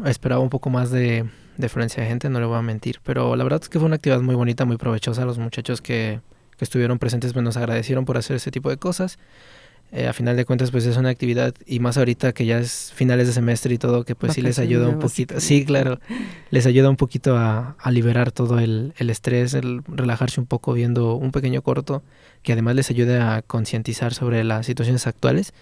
[0.03, 2.99] esperaba un poco más de, diferencia de gente, no le voy a mentir.
[3.03, 5.23] Pero la verdad es que fue una actividad muy bonita, muy provechosa.
[5.23, 6.19] Los muchachos que,
[6.57, 9.17] que estuvieron presentes pues, nos agradecieron por hacer ese tipo de cosas.
[9.91, 12.91] Eh, a final de cuentas, pues es una actividad, y más ahorita que ya es
[12.93, 15.39] finales de semestre y todo, que pues sí les ayuda un poquito.
[15.39, 15.99] Sí, claro,
[16.51, 20.73] les ayuda un poquito a, a liberar todo el, el, estrés, el relajarse un poco
[20.73, 22.03] viendo un pequeño corto,
[22.43, 25.53] que además les ayude a concientizar sobre las situaciones actuales.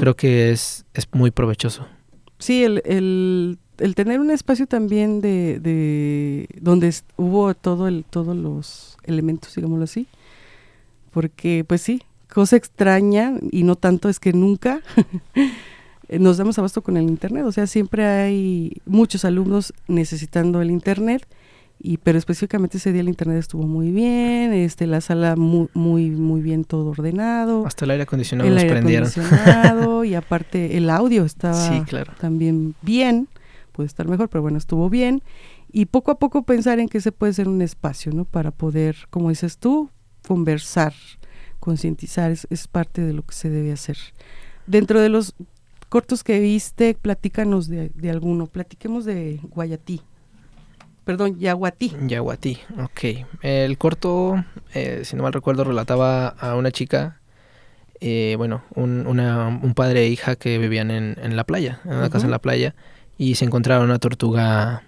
[0.00, 1.86] Creo que es, es muy provechoso.
[2.38, 8.36] Sí, el, el el tener un espacio también de, de donde hubo todo el, todos
[8.36, 10.06] los elementos, digámoslo así,
[11.10, 12.02] porque pues sí,
[12.36, 14.82] cosa extraña y no tanto es que nunca
[16.10, 21.26] nos damos abasto con el internet, o sea, siempre hay muchos alumnos necesitando el internet
[21.78, 26.10] y pero específicamente ese día el internet estuvo muy bien, este la sala muy muy
[26.10, 27.66] muy bien todo ordenado.
[27.66, 29.08] Hasta el aire acondicionado el aire prendieron.
[29.08, 31.86] Acondicionado, y aparte el audio estaba
[32.20, 33.28] también bien
[33.72, 35.22] puede estar mejor, pero bueno, estuvo bien.
[35.72, 38.26] Y poco a poco pensar en que se puede ser un espacio, ¿no?
[38.26, 39.88] Para poder, como dices tú,
[40.28, 40.92] conversar,
[41.66, 43.96] concientizar, es, parte de lo que se debe hacer.
[44.68, 45.34] Dentro de los
[45.88, 50.00] cortos que viste, platícanos de, alguno, platiquemos de Guayatí.
[51.04, 51.92] Perdón, Yaguatí.
[52.06, 53.26] Yaguatí, ok.
[53.42, 57.20] El corto, eh, si no mal recuerdo, relataba a una chica
[58.00, 61.94] eh, bueno, un, una, un, padre e hija que vivían en, en la playa, en
[61.94, 62.76] una casa en la playa,
[63.18, 64.84] y se encontraba una tortuga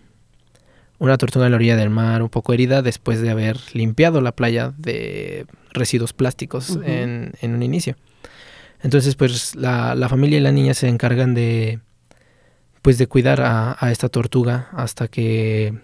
[0.99, 4.33] una tortuga en la orilla del mar un poco herida después de haber limpiado la
[4.33, 7.97] playa de residuos plásticos en, en, un inicio.
[8.83, 11.81] Entonces, pues la, la, familia y la niña se encargan de
[12.83, 15.79] pues de cuidar a, a esta tortuga hasta que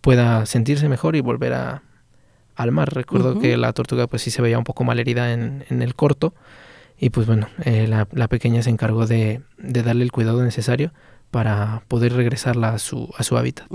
[0.00, 1.82] pueda sentirse mejor y volver a,
[2.54, 2.92] al mar.
[2.94, 5.94] Recuerdo que la tortuga pues sí se veía un poco mal herida en, en el
[5.94, 6.34] corto
[6.98, 10.92] y pues bueno, eh, la, la, pequeña se encargó de, de darle el cuidado necesario
[11.30, 13.66] para poder regresarla a su, a su hábitat.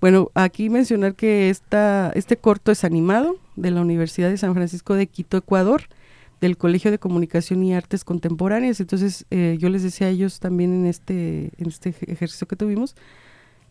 [0.00, 4.94] Bueno, aquí mencionar que esta, este corto es animado de la Universidad de San Francisco
[4.94, 5.82] de Quito, Ecuador,
[6.40, 8.78] del Colegio de Comunicación y Artes Contemporáneas.
[8.80, 12.94] Entonces, eh, yo les decía a ellos también en este, en este ejercicio que tuvimos,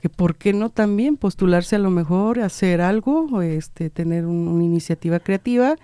[0.02, 5.20] que por qué no también postularse a lo mejor, hacer algo, este, tener una iniciativa
[5.20, 5.76] creativa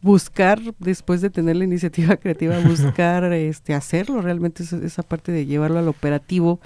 [0.00, 5.78] buscar, después de tener la iniciativa creativa, buscar este hacerlo, realmente esa, parte de llevarlo
[5.78, 6.60] al operativo,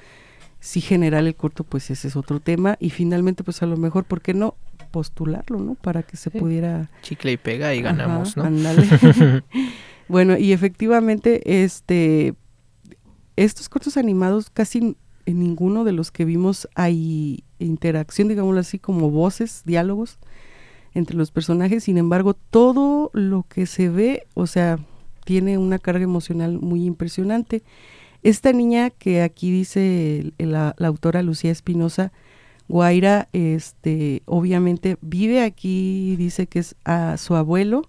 [0.63, 4.05] si generar el corto, pues ese es otro tema, y finalmente, pues a lo mejor,
[4.05, 4.55] ¿por qué no
[4.93, 5.75] postularlo, no?
[5.75, 6.89] Para que se pudiera...
[7.03, 8.45] Chicle y pega y ganamos, ¿no?
[10.09, 12.35] bueno, y efectivamente, este,
[13.35, 14.97] estos cortos animados casi
[15.27, 20.21] en ninguno de los que vimos hay interacción, digámoslo así, como voces, diálogos
[20.95, 21.83] entre los personajes.
[21.83, 24.79] Sin embargo, todo lo que se ve, o sea,
[25.25, 27.65] tiene una carga emocional muy impresionante.
[28.23, 32.13] Esta niña que aquí dice la, autora Lucía Espinosa,
[32.69, 37.89] Guaira, este, obviamente vive aquí, dice que es a su abuelo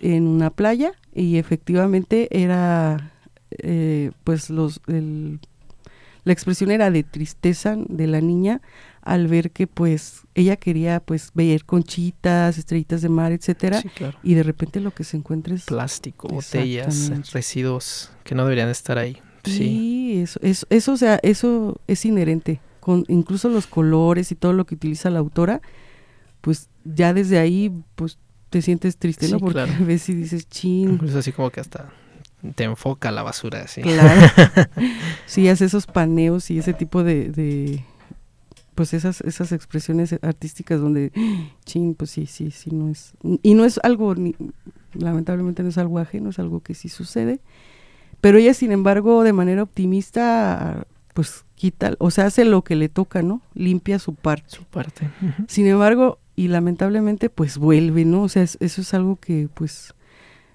[0.00, 3.12] en una playa y efectivamente era,
[3.50, 8.60] eh, pues los, la expresión era de tristeza de la niña
[9.02, 13.82] al ver que pues ella quería pues ver conchitas, estrellitas de mar, etcétera,
[14.22, 18.96] y de repente lo que se encuentra es plástico, botellas, residuos que no deberían estar
[18.96, 19.20] ahí.
[19.44, 24.52] Sí, eso, eso, eso, o sea, eso es inherente, con incluso los colores y todo
[24.52, 25.60] lo que utiliza la autora,
[26.40, 28.18] pues ya desde ahí pues
[28.50, 29.38] te sientes triste, ¿no?
[29.38, 30.90] Porque ves y dices, chin.
[30.90, 31.90] Incluso así como que hasta
[32.54, 33.82] te enfoca la basura, así.
[33.82, 34.32] Claro.
[35.26, 37.84] sí, hace esos paneos y ese tipo de
[38.80, 41.12] pues esas, esas expresiones artísticas donde,
[41.66, 43.12] ching, pues sí, sí, sí, no es,
[43.42, 44.34] y no es algo, ni,
[44.94, 47.40] lamentablemente no es algo ajeno, es algo que sí sucede,
[48.20, 52.88] pero ella, sin embargo, de manera optimista, pues quita, o sea, hace lo que le
[52.88, 53.42] toca, ¿no?
[53.54, 54.48] Limpia su parte.
[54.48, 55.08] Su parte.
[55.48, 58.22] Sin embargo, y lamentablemente, pues vuelve, ¿no?
[58.22, 59.94] O sea, eso es algo que, pues,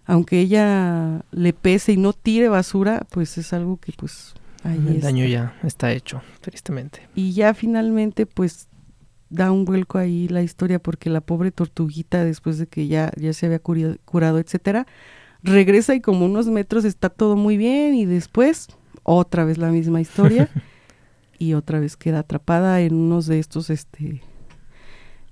[0.05, 5.26] aunque ella le pese y no tire basura, pues es algo que, pues, el daño
[5.26, 7.07] ya está hecho, tristemente.
[7.13, 8.68] Y ya finalmente, pues,
[9.30, 13.34] da un vuelco ahí la historia porque la pobre tortuguita, después de que ya, ya
[13.34, 14.88] se había curado, etcétera,
[15.46, 18.68] regresa y como unos metros está todo muy bien y después
[19.04, 20.50] otra vez la misma historia
[21.39, 24.22] y otra vez queda atrapada en unos de estos, este,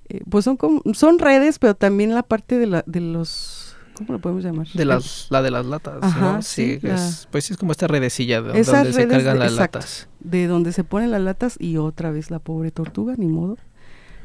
[0.09, 4.13] eh, pues son como, son redes, pero también la parte de, la, de los ¿Cómo
[4.13, 4.67] lo podemos llamar?
[4.73, 6.41] De las, la de las latas, ¿no?
[6.41, 10.07] Sí, pues sí, es como esta redecilla de donde se cargan las latas.
[10.19, 13.57] De donde se ponen las latas y otra vez la pobre tortuga, ni modo,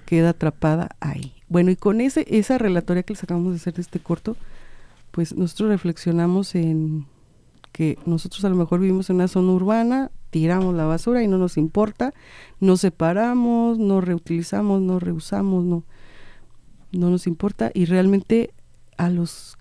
[0.07, 1.34] queda atrapada ahí.
[1.49, 4.36] Bueno, y con ese esa relatoria que les acabamos de hacer de este corto,
[5.11, 7.06] pues nosotros reflexionamos en
[7.72, 11.38] que nosotros a lo mejor vivimos en una zona urbana, tiramos la basura y no
[11.38, 12.12] nos importa,
[12.61, 15.84] no separamos, no reutilizamos, no reusamos, no,
[16.92, 17.70] no nos importa.
[17.74, 18.52] Y realmente
[18.96, 19.56] a los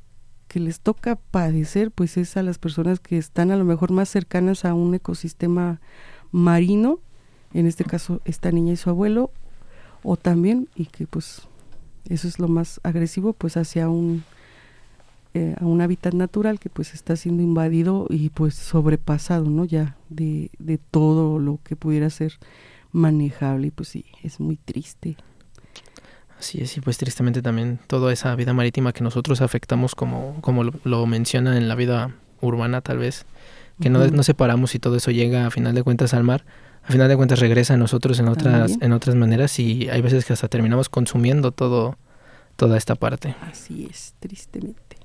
[0.48, 4.10] que les toca padecer, pues es a las personas que están a lo mejor más
[4.10, 5.82] cercanas a un ecosistema
[6.32, 7.00] marino,
[7.54, 9.32] en este caso esta niña y su abuelo,
[10.04, 11.48] o también, y que pues
[12.10, 14.24] eso es lo más agresivo, pues hacia un,
[15.38, 19.66] eh, a un hábitat natural que pues está siendo invadido y pues sobrepasado, ¿no?
[19.66, 22.34] Ya de, de todo lo que pudiera ser
[22.92, 25.18] manejable, y pues sí, es muy triste.
[26.40, 30.64] Así es, y pues tristemente también toda esa vida marítima que nosotros afectamos como, como
[30.64, 33.26] lo, menciona en la vida urbana tal vez,
[33.82, 36.44] que no, no separamos y todo eso llega a final de cuentas al mar,
[36.84, 40.26] a final de cuentas regresa a nosotros en otras, en otras maneras y hay veces
[40.26, 41.98] que hasta terminamos consumiendo todo,
[42.56, 43.36] toda esta parte.
[43.42, 44.98] Así es, tristemente.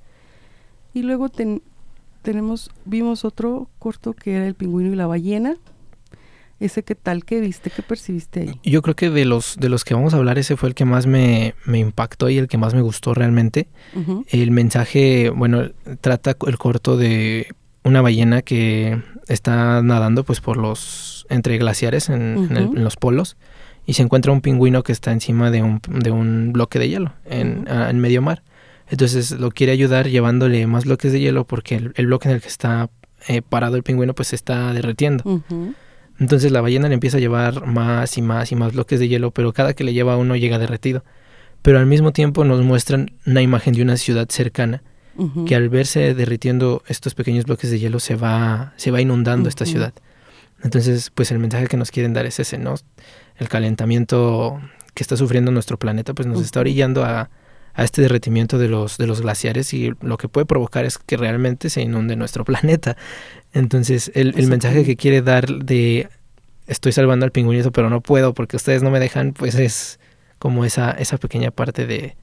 [0.95, 1.31] Y luego
[2.23, 5.57] tenemos, vimos otro corto que era El pingüino y la ballena,
[6.61, 8.61] ese qué tal, qué viste, qué percibiste ahí.
[8.63, 10.85] Yo creo que de los, de los que vamos a hablar, ese fue el que
[10.85, 13.69] más me, impactó y el que más me gustó realmente.
[14.29, 15.71] El mensaje, bueno,
[16.01, 17.49] trata el corto de
[17.85, 23.37] una ballena que está nadando pues por los, entre glaciares en, los polos
[23.87, 27.13] y se encuentra un pingüino que está encima de un, de un bloque de hielo
[27.25, 28.43] en, medio mar.
[28.93, 32.49] Entonces lo quiere ayudar llevándole más bloques de hielo porque el, bloque en el que
[32.49, 32.91] está
[33.27, 35.43] eh, parado el pingüino pues se está derritiendo.
[36.19, 39.31] Entonces la ballena le empieza a llevar más y más y más bloques de hielo,
[39.31, 41.05] pero cada que le lleva uno llega derretido.
[41.63, 44.83] Pero al mismo tiempo nos muestran una imagen de una ciudad cercana
[45.47, 49.65] que al verse derritiendo estos pequeños bloques de hielo se va, se va inundando esta
[49.65, 49.95] ciudad.
[50.63, 52.75] Entonces, pues el mensaje que nos quieren dar es ese, ¿no?
[53.37, 54.61] El calentamiento
[54.93, 57.31] que está sufriendo nuestro planeta, pues nos está orillando a,
[57.75, 61.17] a este derretimiento de los, de los glaciares y lo que puede provocar es que
[61.17, 62.97] realmente se inunde nuestro planeta.
[63.53, 66.09] Entonces, el, el mensaje que quiere dar de
[66.67, 69.99] estoy salvando al pingüinito, pero no puedo porque ustedes no me dejan, pues es
[70.39, 72.17] como esa, esa pequeña parte de,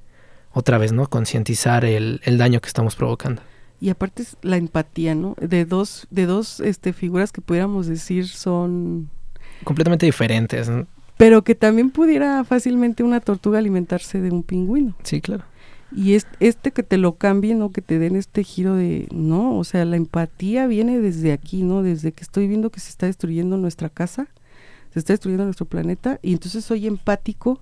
[0.54, 1.08] otra vez, ¿no?
[1.08, 3.42] Concientizar el, el daño que estamos provocando.
[3.82, 5.36] Y aparte es la empatía, ¿no?
[5.40, 9.10] De dos, de dos este, figuras que pudiéramos decir son...
[9.64, 10.70] Completamente diferentes.
[11.20, 14.96] Pero que también pudiera fácilmente una tortuga alimentarse de un pingüino.
[15.04, 15.44] Sí, claro.
[15.94, 19.66] Y este que te lo cambien o que te den este giro de, no, o
[19.66, 21.84] sea, la empatía viene desde aquí, ¿no?
[21.84, 24.30] Desde que estoy viendo que se está destruyendo nuestra casa,
[24.94, 27.60] se está destruyendo nuestro planeta, y entonces soy empático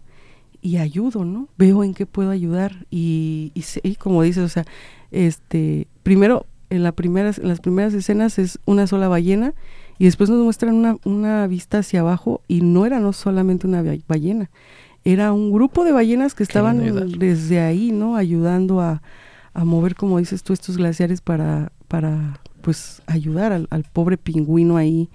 [0.61, 1.49] y ayudo, ¿no?
[1.57, 2.85] Veo en qué puedo ayudar.
[2.91, 4.65] Y, y, como dices, o sea,
[5.09, 9.55] este, primero, en, la primera, en las primeras escenas es una sola ballena,
[9.99, 13.83] Y después nos muestran una, una vista hacia abajo y no era no solamente una
[14.07, 14.49] ballena,
[15.03, 18.15] era un grupo de ballenas que estaban desde ahí, ¿no?
[18.15, 19.01] Ayudando a,
[19.53, 24.75] a, mover, como dices tú, estos glaciares para, para pues ayudar al, al pobre pingüino
[24.75, 25.09] ahí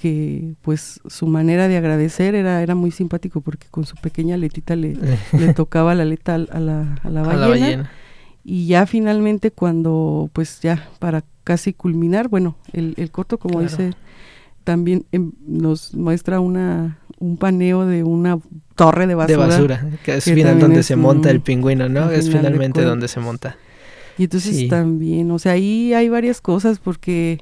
[0.00, 4.74] que pues su manera de agradecer era, era muy simpático porque con su pequeña letita
[4.74, 4.96] le,
[5.38, 7.90] le tocaba la aleta a la, a la, ballena,
[8.44, 13.94] Y ya finalmente cuando pues ya para casi culminar, bueno, el, el corto como dice
[14.64, 18.38] también em, nos muestra una un paneo de una
[18.74, 19.44] torre de basura.
[19.44, 22.10] De basura, que es finalmente donde se monta el pingüino, ¿no?
[22.10, 23.56] Es finalmente donde se monta.
[24.16, 27.40] Y entonces también, o sea, ahí hay varias cosas porque,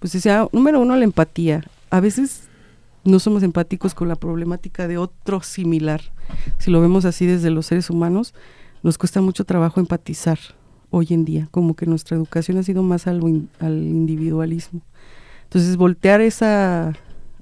[0.00, 2.48] pues, o sea, número uno, la empatía a veces
[3.04, 6.02] no somos empáticos con la problemática de otro similar.
[6.58, 8.34] Si lo vemos así desde los seres humanos,
[8.82, 10.38] nos cuesta mucho trabajo empatizar
[10.90, 13.20] hoy en día, como que nuestra educación ha sido más al,
[13.58, 14.82] al individualismo.
[15.44, 16.92] Entonces, voltear esa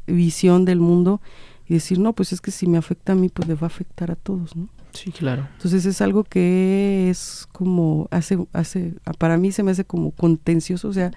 [0.07, 1.21] visión del mundo
[1.67, 3.67] y decir, no, pues es que si me afecta a mí, pues le va a
[3.67, 4.69] afectar a todos, ¿no?
[4.93, 5.47] Sí, claro.
[5.53, 10.89] Entonces es algo que es como, hace, hace, para mí se me hace como contencioso,
[10.89, 11.13] o sea,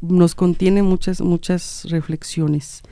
[0.00, 2.82] nos contiene muchas, muchas reflexiones.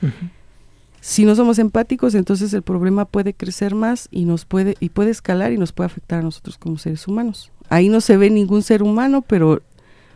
[1.05, 5.11] Si no somos empáticos, entonces el problema puede crecer más y nos puede, y puede
[5.11, 7.51] escalar y nos puede afectar a nosotros como seres humanos.
[7.67, 9.61] Ahí no se ve ningún ser humano, pero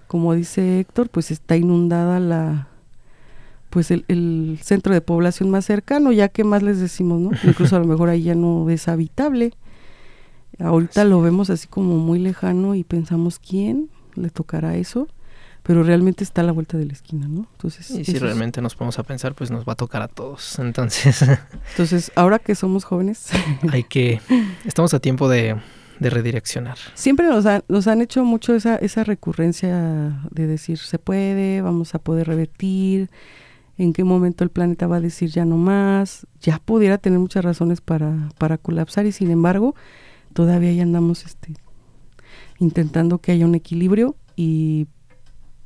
[0.08, 2.70] como dice Héctor, pues está inundada la
[3.70, 7.32] pues el, centro de población más cercano, ya que más les decimos, ¿no?
[7.44, 9.52] Incluso a lo mejor ahí ya no es habitable.
[10.58, 15.10] Ahorita lo vemos así como muy lejano y pensamos quién le tocará eso
[15.68, 17.46] pero realmente está a la vuelta de la esquina, ¿no?
[17.52, 20.58] Entonces, y si realmente nos ponemos a pensar, pues nos va a tocar a todos.
[20.60, 21.26] Entonces,
[21.72, 23.28] entonces ahora que somos jóvenes,
[23.72, 24.22] hay que,
[24.64, 25.58] estamos a tiempo de,
[26.00, 26.78] redireccionar.
[26.94, 32.00] Siempre nos, nos han hecho mucho esa, esa recurrencia de decir, se puede, vamos a
[32.00, 33.10] poder revertir,
[33.78, 37.44] en qué momento el planeta va a decir ya no más, ya pudiera tener muchas
[37.44, 39.76] razones para, para colapsar y sin embargo,
[40.32, 41.56] todavía ya andamos este,
[42.58, 44.88] intentando que haya un equilibrio y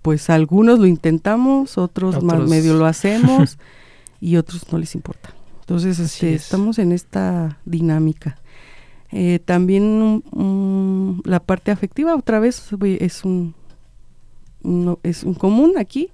[0.01, 3.57] pues algunos lo intentamos, otros, más medio lo hacemos
[4.19, 5.33] y otros no les importa.
[5.61, 8.37] Entonces, este, estamos en esta dinámica.
[9.11, 10.23] Eh, también
[11.25, 13.55] la parte afectiva, otra vez, es un,
[15.03, 16.09] es un común aquí.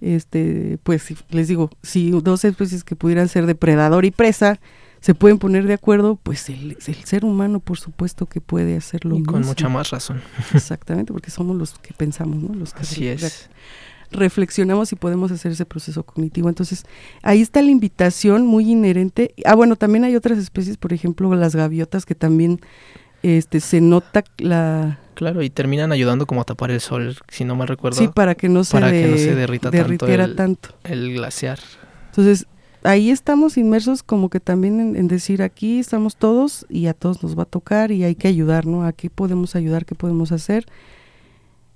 [0.00, 4.60] Este, pues les digo, si dos especies que pudieran ser depredador y presa,
[5.06, 9.16] se pueden poner de acuerdo, pues el, ser humano por supuesto que puede hacerlo.
[9.16, 10.20] Y con mucha más razón.
[10.52, 12.52] Exactamente, porque somos los que pensamos, ¿no?
[12.52, 13.48] Los que Así es.
[14.10, 16.48] reflexionamos y podemos hacer ese proceso cognitivo.
[16.48, 16.86] Entonces,
[17.22, 19.32] ahí está la invitación muy inherente.
[19.44, 22.58] Ah, bueno, también hay otras especies, por ejemplo, las gaviotas, que también
[23.22, 24.98] este, se nota la...
[25.14, 27.98] Claro, y terminan ayudando como a tapar el sol, si no mal recuerdo.
[27.98, 31.60] Sí, para que no se, para que no se derrita tanto, tanto el glaciar.
[32.06, 32.48] Entonces,
[32.86, 37.36] ahí estamos inmersos como que también en, decir aquí estamos todos y a todos nos
[37.36, 38.84] va a tocar y hay que ayudar, ¿no?
[38.84, 39.84] ¿A qué podemos ayudar?
[39.84, 40.66] ¿Qué podemos hacer?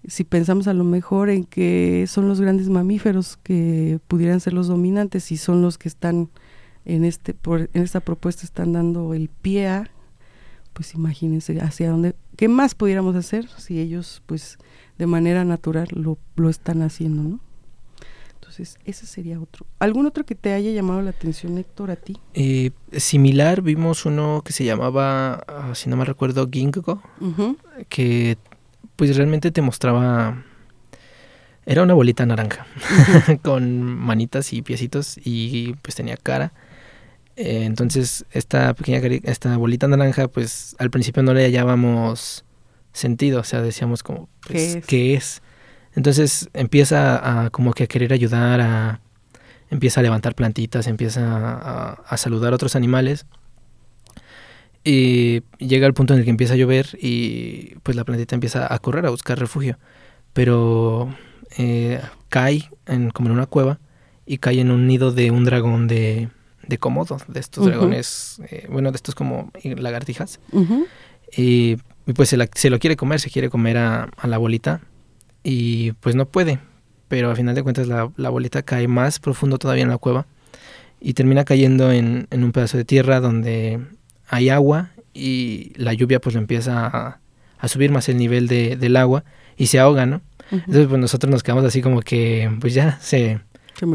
[0.06, 4.68] Si pensamos a lo mejor en que son los grandes mamíferos que pudieran ser los
[4.68, 6.30] dominantes y son los que están
[6.86, 9.90] en este por, en esta propuesta están dando el pie a
[10.72, 14.56] pues imagínense hacia dónde qué más pudiéramos hacer si ellos pues
[14.96, 17.40] de manera natural lo, lo están haciendo, ¿no?
[18.60, 19.66] Entonces, ese sería otro.
[19.78, 22.18] ¿Algún otro que te haya llamado la atención, Héctor, a ti?
[22.34, 27.02] Eh, similar, vimos uno que se llamaba, ah, si no me recuerdo, Ginkgo,
[27.88, 28.36] que
[28.96, 30.44] pues realmente te mostraba...
[31.64, 32.66] Era una bolita naranja,
[33.42, 36.52] con manitas y piecitos y pues tenía cara.
[37.36, 42.44] Eh, entonces, esta pequeña esta bolita naranja, pues al principio no le hallábamos
[42.92, 45.40] sentido, o sea, decíamos como, pues, ¿Qué es?
[45.94, 49.00] Entonces empieza a como que a querer ayudar, a,
[49.70, 53.26] empieza a levantar plantitas, empieza a, saludar a otros animales.
[54.82, 58.72] Y llega el punto en el que empieza a llover y pues la plantita empieza
[58.72, 59.78] a correr a buscar refugio.
[60.32, 61.14] Pero
[61.58, 63.78] eh, cae en, como en una cueva
[64.24, 66.30] y cae en un nido de un dragón de,
[66.66, 70.40] de Komodo, de estos dragones, eh, bueno, de estos como lagartijas.
[71.36, 71.76] y,
[72.14, 74.80] pues se, se, lo quiere comer, se quiere comer a, a la bolita
[75.42, 76.58] y pues no puede,
[77.08, 80.26] pero a final de cuentas la, bolita cae más profundo todavía en la cueva
[81.00, 83.80] y termina cayendo en, un pedazo de tierra donde
[84.28, 87.18] hay agua y la lluvia pues le empieza
[87.58, 89.24] a, subir más el nivel de, del agua
[89.56, 90.22] y se ahoga, ¿no?
[90.50, 93.40] Entonces pues nosotros nos quedamos así como que pues ya se,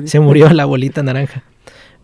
[0.05, 0.49] se, murió.
[0.53, 1.43] la bolita naranja.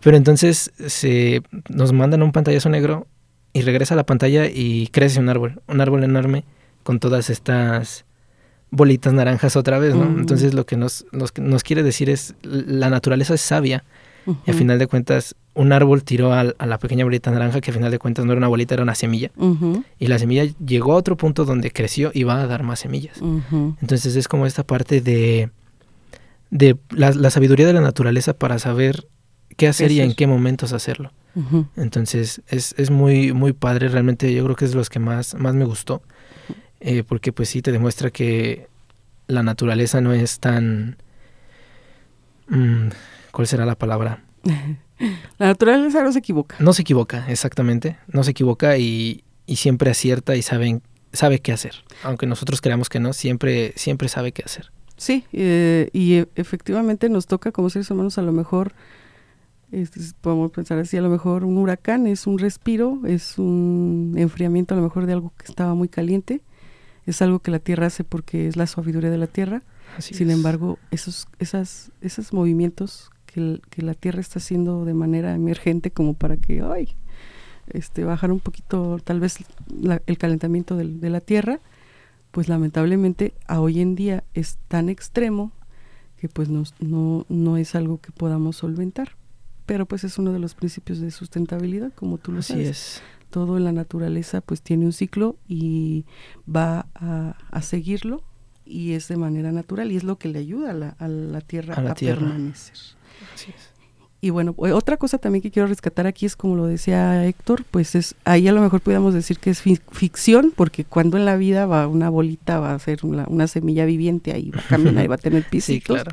[0.00, 3.06] Pero entonces se, nos mandan un pantallazo negro
[3.52, 6.44] y regresa a la pantalla y crece un árbol, un árbol enorme
[6.82, 8.04] con todas estas
[8.72, 10.04] bolitas naranjas otra vez, ¿no?
[10.18, 13.84] Entonces lo que nos, nos, nos quiere decir es, la naturaleza es sabia
[14.46, 17.70] y a final de cuentas un árbol tiró al- a, la pequeña bolita naranja que
[17.70, 19.30] a final de cuentas no era una bolita, era una semilla.
[19.98, 23.20] Y la semilla llegó a otro punto donde creció y va a dar más semillas.
[23.82, 25.50] Entonces es como esta parte de,
[26.50, 29.06] de la, la sabiduría de la naturaleza para saber
[29.56, 31.12] qué hacer y en qué momentos hacerlo.
[31.76, 35.34] Entonces es, es muy, muy padre, realmente yo creo que es de los que más,
[35.34, 36.02] más me gustó,
[36.82, 38.68] eh, porque pues sí te demuestra que
[39.28, 40.96] la naturaleza no es tan...
[42.48, 42.88] mm,
[43.30, 44.22] ¿Cuál será la palabra?
[45.38, 46.54] La naturaleza no se equivoca.
[46.60, 50.80] No se equivoca, exactamente, no se equivoca y, y siempre acierta y saben,
[51.12, 51.74] sabe qué hacer.
[52.04, 54.70] Aunque nosotros creamos que no, siempre, siempre sabe qué hacer.
[54.96, 58.74] Sí, eh, y e- efectivamente nos toca como seres humanos a lo mejor,
[59.72, 64.74] este, podemos pensar así, a lo mejor un huracán es un respiro, es un enfriamiento
[64.74, 66.42] a lo mejor de algo que estaba muy caliente,
[67.06, 69.62] es algo que la Tierra hace porque es la sabiduría de la Tierra.
[69.96, 70.36] Así Sin es.
[70.36, 75.90] embargo, esos, esas, esos movimientos que, el- que la Tierra está haciendo de manera emergente
[75.90, 76.94] como para que, ay,
[77.68, 79.36] este, bajar un poquito tal vez
[79.80, 81.60] la- el calentamiento del- de la Tierra,
[82.30, 85.52] pues lamentablemente a hoy en día es tan extremo
[86.16, 89.16] que pues nos- no, no es algo que podamos solventar.
[89.66, 93.02] Pero pues es uno de los principios de sustentabilidad, como tú lo Así sabes es.
[93.32, 96.04] Todo en la naturaleza pues tiene un ciclo y
[96.46, 98.22] va a, a seguirlo
[98.64, 101.40] y es de manera natural y es lo que le ayuda a la, a la
[101.40, 102.20] tierra A la tierra.
[102.28, 102.76] permanecer.
[103.34, 103.72] Así es.
[104.20, 107.64] Y bueno, eh, otra cosa también que quiero rescatar aquí es como lo decía Héctor,
[107.68, 111.24] pues es ahí a lo mejor podríamos decir que es fi- ficción, porque cuando en
[111.24, 114.68] la vida va una bolita, va a ser una, una semilla viviente, ahí va a
[114.68, 115.96] caminar y va a tener Sí, pisitos.
[116.02, 116.12] claro.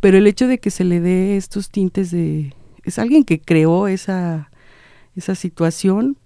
[0.00, 2.54] Pero el hecho de que se le dé estos tintes de...
[2.82, 4.50] Es alguien que creó esa,
[5.14, 6.16] esa situación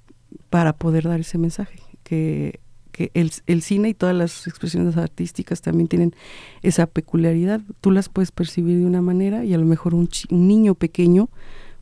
[0.50, 2.60] para poder dar ese mensaje, que,
[2.92, 6.14] que el, el cine y todas las expresiones artísticas también tienen
[6.62, 7.60] esa peculiaridad.
[7.80, 10.74] Tú las puedes percibir de una manera y a lo mejor un, chi- un niño
[10.74, 11.28] pequeño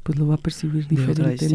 [0.02, 1.48] pues lo va a percibir diferente.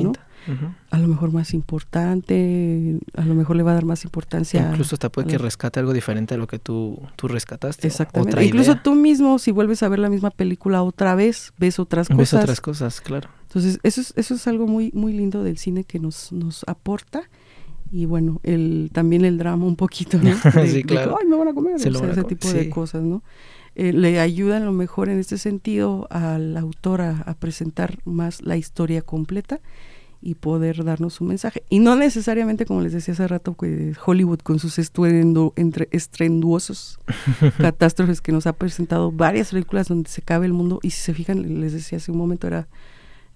[0.90, 4.68] A lo mejor más importante, a lo mejor le va a dar más importancia.
[4.72, 7.88] Incluso hasta puede que la- rescate algo diferente a lo que tú, tú rescataste.
[7.88, 8.32] Exactamente.
[8.34, 8.84] Otra Incluso idea.
[8.84, 12.44] tú mismo, si vuelves a ver la misma película otra vez, ves otras Ves cosas.
[12.44, 13.30] otras cosas, claro.
[13.52, 17.24] Entonces, eso es, eso es algo muy, muy lindo del cine que nos, nos aporta.
[17.92, 20.30] Y bueno, el, también el drama un poquito, ¿no?
[20.30, 20.36] De-
[20.68, 21.18] Sí, de claro.
[21.20, 21.78] Ay, me van a comer.
[21.78, 23.24] Se o sea, ese comer, tipo de cosas, ¿no?
[23.76, 28.42] Eh, le ayuda a lo mejor en este sentido al autor a, a presentar más
[28.42, 29.60] la historia completa
[30.22, 31.64] y poder darnos un mensaje.
[31.70, 37.00] Y no necesariamente, como les decía hace rato, que Hollywood con sus estruendo, entre, estrenduosos
[37.58, 40.80] catástrofes que nos ha presentado varias películas donde se cabe el mundo.
[40.84, 42.68] Y si se fijan, les decía hace un momento, era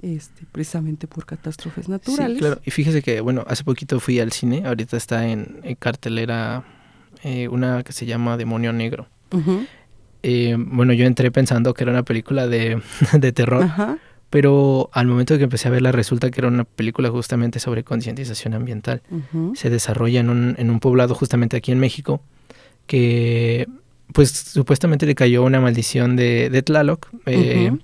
[0.01, 2.35] este, precisamente por catástrofes naturales.
[2.37, 2.61] Sí, claro.
[2.65, 6.63] Y fíjese que, bueno, hace poquito fui al cine, ahorita está en, en cartelera
[7.23, 9.07] eh, una que se llama Demonio Negro.
[10.23, 12.81] Eh, bueno, yo entré pensando que era una película de,
[13.13, 13.97] de terror, Ajá.
[14.29, 17.83] pero al momento de que empecé a verla resulta que era una película justamente sobre
[17.83, 19.01] concientización ambiental.
[19.55, 22.21] Se desarrolla en un, en un poblado justamente aquí en México
[22.87, 23.67] que
[24.13, 27.79] pues supuestamente le cayó una maldición de, de Tlaloc eh, Ujú.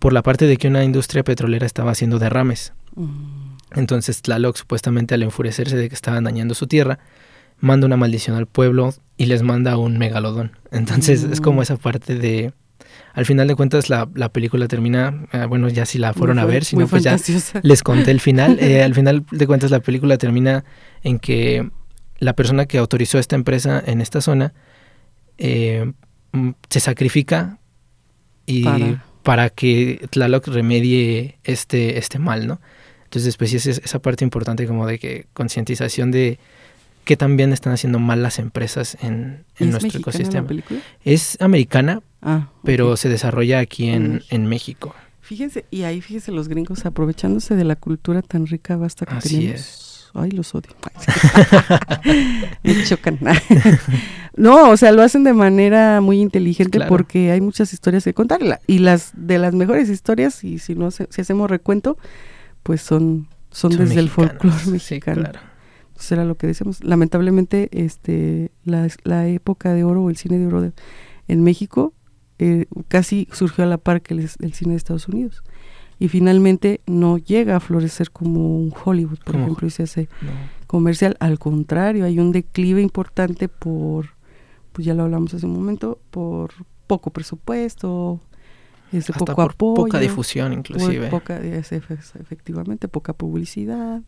[0.00, 2.72] Por la parte de que una industria petrolera estaba haciendo derrames.
[2.96, 6.98] Mm, Entonces Tlaloc supuestamente al enfurecerse de que estaban dañando su tierra,
[7.60, 10.52] manda una maldición al pueblo y les manda un megalodón.
[10.72, 11.62] Entonces es como Mm.
[11.62, 12.52] esa parte de...
[13.14, 16.42] Al final de cuentas la, la película termina, ah, bueno, ya si la fueron muy
[16.42, 17.16] a ver, si no pues ya
[17.62, 18.58] les conté el final.
[18.60, 20.64] Eh, al final de cuentas la película termina
[21.02, 21.70] en que
[22.18, 24.52] la persona que autorizó esta empresa en esta zona
[25.38, 25.92] eh,
[26.32, 27.58] mm, se sacrifica
[28.46, 32.60] y Para- para, que Tlaloc remedie este, este mal, ¿no?
[33.04, 36.38] Entonces, pues sí es es esa parte importante como de que concientización de
[37.04, 40.46] que también están haciendo mal las empresas en, ¿Y en es nuestro mexicana la ecosistema.
[40.48, 40.80] película?
[41.04, 44.26] Es americana, Ah, pero se desarrolla aquí En en, México.
[44.34, 44.94] en México.
[45.22, 49.36] Fíjense, y ahí fíjense los gringos aprovechándose de la cultura tan rica, basta que Así
[49.38, 49.60] tenemos.
[49.60, 49.89] es.
[50.14, 50.70] Ay, los odio.
[52.62, 53.18] Me chocan.
[54.36, 56.88] no, o sea, lo hacen de manera muy inteligente Claro.
[56.88, 58.40] porque hay muchas historias que contar.
[58.66, 61.96] Y las de las mejores historias, y si no si hacemos recuento,
[62.62, 65.22] pues son, son, Son desde el folclore sí, mexicano.
[65.22, 65.40] claro.
[65.88, 66.82] Entonces era lo que decíamos.
[66.82, 70.72] Lamentablemente, este, la, la época de oro o el cine de oro de-
[71.28, 71.92] en México
[72.38, 75.42] eh, casi surgió a la par que el, el cine de Estados Unidos.
[76.00, 80.30] Y finalmente no llega a florecer como un Hollywood, por ejemplo, y se hace No.
[80.66, 81.16] comercial.
[81.20, 84.06] Al contrario, hay un declive importante por,
[84.72, 86.50] pues ya lo hablamos hace un momento, por
[86.86, 88.18] poco presupuesto,
[88.92, 89.74] este, Hasta poco por apoyo.
[89.84, 91.08] poca difusión Por inclusive.
[91.10, 94.02] poca, es- efectivamente, poca publicidad.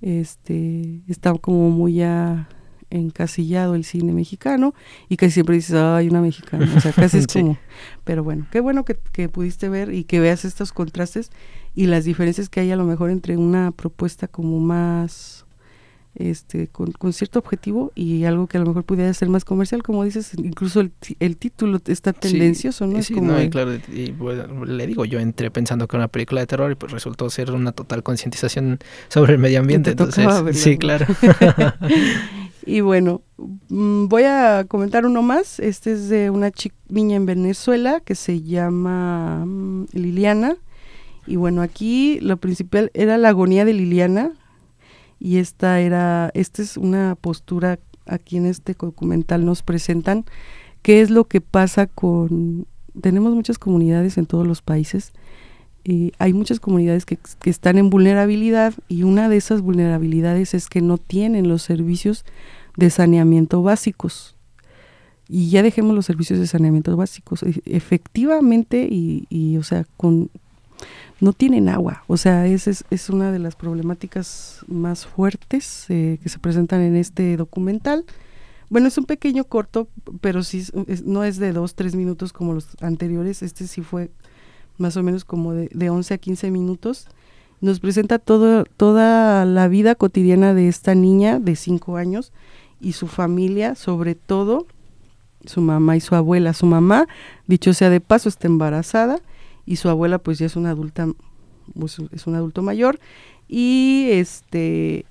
[0.00, 2.48] Este, está como muy ya
[2.92, 4.74] encasillado el cine mexicano
[5.08, 7.58] y casi siempre dices, ay, una mexicana, o sea, casi es como,
[8.04, 11.30] pero bueno, qué bueno que, que, pudiste ver y que veas estos contrastes
[11.74, 15.46] y las diferencias que hay a lo mejor entre una propuesta como más
[16.14, 20.04] este, con, cierto objetivo y algo que a lo mejor pudiera ser más comercial, como
[20.04, 22.98] dices, incluso el, el título está tendencioso, ¿no?
[22.98, 24.14] es como y claro, y,
[24.66, 27.50] le digo, yo entré pensando que era una película de terror y pues resultó ser
[27.52, 28.78] una total concientización
[29.08, 31.06] sobre el medio ambiente, entonces, sí, claro.
[32.64, 33.22] y bueno,
[33.68, 36.50] mm, voy a comentar uno más, este es de una
[36.88, 40.56] niña en Venezuela que se llama mm, Liliana,
[41.26, 44.32] y bueno, aquí lo principal era la agonía de Liliana,
[45.18, 50.24] y esta era, esta es una postura aquí en este documental nos presentan
[50.82, 52.66] qué es lo que pasa con,
[53.00, 55.12] tenemos muchas comunidades en todos los países,
[55.84, 60.80] y hay muchas comunidades que, están en vulnerabilidad y una de esas vulnerabilidades es que
[60.80, 62.24] no tienen los servicios
[62.76, 64.36] de saneamiento básicos.
[65.28, 67.42] Y ya dejemos los servicios de saneamiento básicos.
[67.42, 70.30] E, efectivamente, y, y o sea, con
[71.20, 72.02] no tienen agua.
[72.08, 76.80] O sea, esa es, es, una de las problemáticas más fuertes eh, que se presentan
[76.80, 78.04] en este documental.
[78.68, 79.88] Bueno, es un pequeño corto,
[80.20, 80.64] pero sí
[81.04, 83.42] no es de dos, tres minutos como los anteriores.
[83.42, 84.10] Este sí fue
[84.82, 87.06] más o menos como de, de 11 a 15 minutos.
[87.62, 92.32] Nos presenta todo, toda la vida cotidiana de esta niña de cinco años
[92.80, 94.66] y su familia, sobre todo
[95.46, 96.52] su mamá y su abuela.
[96.52, 97.06] Su mamá,
[97.46, 99.20] dicho sea de paso, está embarazada
[99.64, 101.06] y su abuela pues ya es una adulta,
[101.78, 102.98] pues, es un adulto mayor
[103.48, 105.06] y este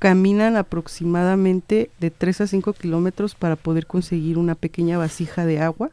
[0.00, 5.92] caminan aproximadamente de 3 a 5 kilómetros para poder conseguir una pequeña vasija de agua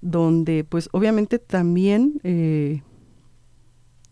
[0.00, 2.82] donde pues obviamente también eh,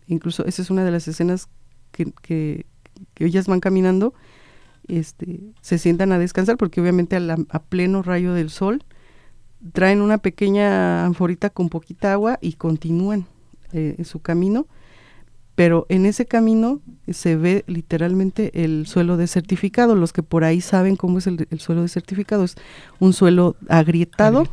[0.07, 1.49] incluso esa es una de las escenas
[1.91, 2.65] que, que,
[3.15, 4.13] ellas van caminando
[4.87, 8.83] este, se sientan a descansar porque obviamente a pleno rayo del sol
[9.73, 13.25] traen una pequeña anforita con poquita agua y continúan
[13.73, 14.67] eh, su camino,
[15.55, 19.95] pero en ese camino se ve literalmente el suelo desertificado.
[19.95, 22.55] Los que por ahí saben cómo es el, suelo desertificado, es
[22.99, 24.47] un suelo agrietado,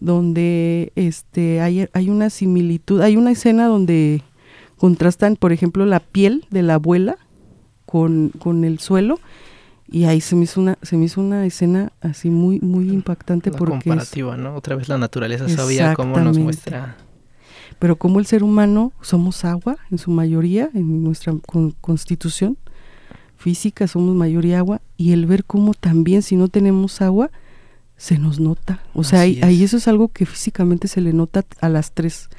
[0.00, 4.22] donde este hay, hay una similitud, hay una escena donde
[4.76, 7.18] contrastan, por ejemplo, la piel de la abuela
[7.84, 9.20] con, con el suelo
[9.90, 13.50] y ahí se me hizo una se me hizo una escena así muy muy impactante
[13.50, 16.96] la porque comparativa no otra vez la naturaleza sabía cómo nos muestra.
[17.78, 21.34] Pero como el ser humano somos agua en su mayoría en nuestra
[21.80, 22.56] constitución
[23.36, 27.30] física somos mayoría agua y el ver cómo también si no tenemos agua
[28.00, 31.44] se nos nota o sea ahí, ahí, eso es algo que físicamente se le nota
[31.60, 32.30] a las tres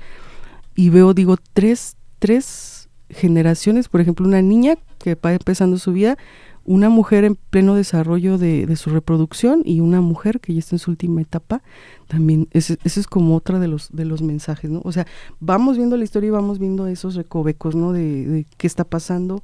[0.74, 6.18] y veo digo tres tres generaciones por ejemplo una niña que va empezando su vida
[6.64, 10.80] una mujer en pleno desarrollo de, su reproducción y una mujer que ya está en
[10.80, 11.64] su última etapa,
[12.08, 14.82] también, ese, es como otra de los, de los mensajes, ¿no?
[14.84, 15.08] O sea,
[15.40, 17.94] vamos viendo la historia y vamos viendo esos recovecos, ¿no?
[17.94, 19.42] De, qué está pasando.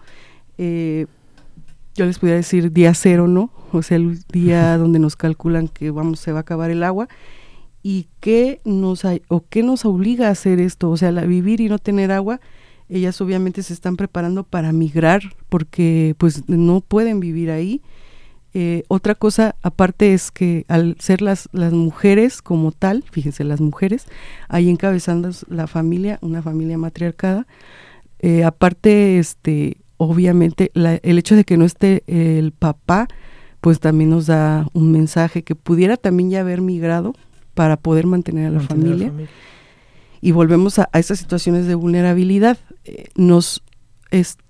[0.60, 1.08] Eh,
[1.98, 3.52] yo les podría decir día cero, ¿no?
[3.74, 7.10] O sea, el día donde nos calculan que vamos, se va a acabar el agua.
[7.84, 10.90] ¿Y qué nos, hay, o qué nos obliga a hacer esto?
[10.90, 12.40] O sea, la, vivir y no tener agua
[12.90, 17.82] ellas obviamente se están preparando para migrar porque pues no pueden vivir ahí.
[18.54, 23.62] Eh, otra cosa aparte es que al ser las, las mujeres como tal, fíjense, las
[23.62, 24.06] mujeres,
[24.48, 27.46] ahí encabezando la familia, una familia matriarcada,
[28.20, 33.08] eh, aparte, este, obviamente, el hecho de que no esté el papá,
[33.62, 37.14] pues también nos da un mensaje que pudiera también ya haber migrado
[37.54, 39.12] para poder mantener a la, familia.
[40.22, 42.58] Y volvemos a, a estas situaciones de vulnerabilidad
[43.16, 43.64] nos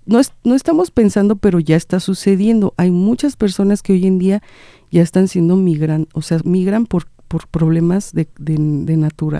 [0.06, 2.74] no, no estamos pensando, pero ya está sucediendo.
[2.76, 4.42] Hay muchas personas que hoy en día
[4.90, 8.96] ya están siendo migran, o sea, migran por, por problemas de, de, de,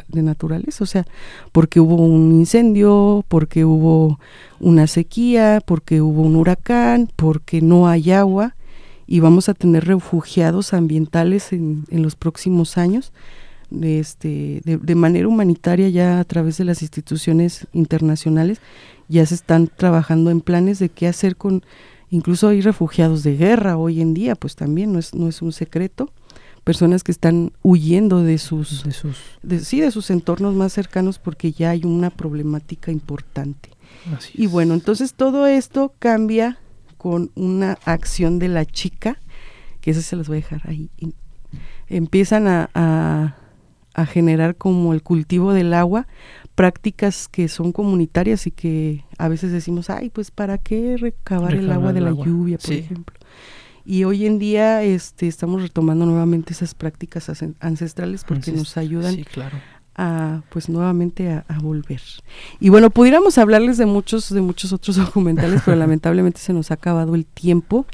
[0.08, 1.06] de naturales, o sea,
[1.52, 4.20] porque hubo un incendio, porque hubo
[4.60, 8.54] una sequía, porque hubo un huracán, porque no hay agua
[9.06, 13.12] y vamos a tener refugiados ambientales en, en los próximos años.
[13.82, 18.62] Este, de, de manera humanitaria ya a través de las instituciones internacionales
[19.08, 21.62] ya se están trabajando en planes de qué hacer con,
[22.10, 25.52] incluso hay refugiados de guerra hoy en día, pues también no es, no es un
[25.52, 26.10] secreto,
[26.68, 29.16] personas que están huyendo de sus, de sus
[29.62, 33.70] sí, de sus entornos más cercanos porque ya hay una problemática importante.
[34.34, 36.58] y bueno, entonces todo esto cambia
[36.98, 39.18] con una acción de la chica,
[39.80, 40.90] que eso se las voy a dejar ahí.
[41.86, 43.36] empiezan a, a,
[43.94, 46.06] a generar como el cultivo del agua
[46.54, 51.72] prácticas que son comunitarias y que a veces decimos, ay, pues ¿para qué recabar el
[51.72, 53.16] agua de la lluvia, por ejemplo?
[53.88, 59.24] Y hoy en día este, estamos retomando nuevamente esas prácticas ancestrales porque nos ayudan
[59.96, 62.02] a pues nuevamente a, volver.
[62.60, 66.74] Y bueno, pudiéramos hablarles de muchos, de muchos otros documentales, pero lamentablemente se nos ha
[66.74, 67.86] acabado el tiempo.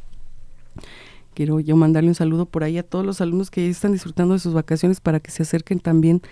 [1.33, 4.41] Quiero yo mandarle un saludo por ahí a todos los alumnos que están disfrutando de
[4.41, 6.23] sus vacaciones para que se acerquen también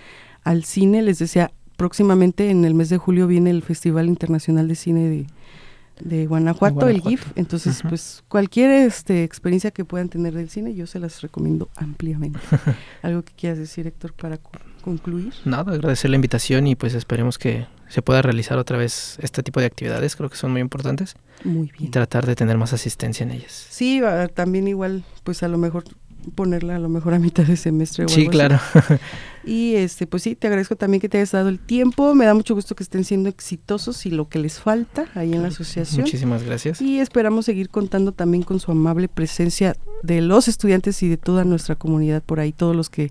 [0.42, 1.02] al cine.
[1.02, 5.26] Les decía, próximamente en el mes de julio viene el Festival Internacional de Cine de,
[6.04, 7.26] de Guanajuato, el GIF.
[7.36, 12.40] Entonces, pues cualquier este, experiencia que puedan tener del cine, yo se las recomiendo ampliamente.
[13.02, 14.38] ¿Algo que quieras decir, Héctor, para
[14.82, 15.32] concluir?
[15.44, 19.60] Nada, agradecer la invitación y pues esperemos que se pueda realizar otra vez este tipo
[19.60, 21.14] de actividades, creo que son muy importantes.
[21.44, 21.84] Muy bien.
[21.84, 23.66] Y tratar de tener más asistencia en ellas.
[23.70, 24.00] Sí,
[24.34, 25.84] también igual, pues a lo mejor
[26.34, 28.58] ponerla a lo mejor a mitad de semestre o Sí, claro.
[29.44, 32.14] Y este, pues sí, te agradezco también que te hayas dado el tiempo.
[32.14, 35.42] Me da mucho gusto que estén siendo exitosos y lo que les falta ahí en
[35.42, 36.02] la asociación.
[36.02, 36.80] Muchísimas gracias.
[36.80, 41.44] Y esperamos seguir contando también con su amable presencia de los estudiantes y de toda
[41.44, 43.10] nuestra comunidad por ahí, todos los que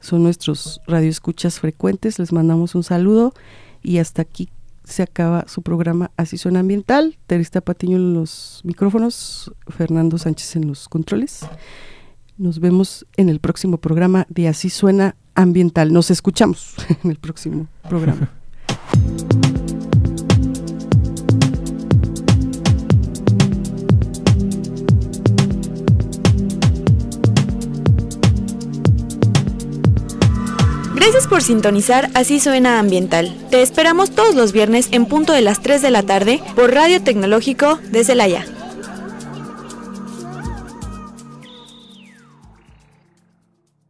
[0.00, 2.18] son nuestros radioescuchas frecuentes.
[2.18, 3.32] Les mandamos un saludo
[3.82, 4.50] y hasta aquí
[4.84, 7.16] se acaba su programa Así Suena Ambiental.
[7.26, 11.46] Teresa Patiño en los micrófonos, Fernando Sánchez en los controles.
[12.36, 15.92] Nos vemos en el próximo programa de Así Suena Ambiental.
[15.92, 16.74] Nos escuchamos
[17.04, 18.30] en el próximo programa.
[30.96, 33.32] Gracias por sintonizar Así Suena Ambiental.
[33.50, 37.00] Te esperamos todos los viernes en punto de las 3 de la tarde por Radio
[37.00, 38.44] Tecnológico de Celaya.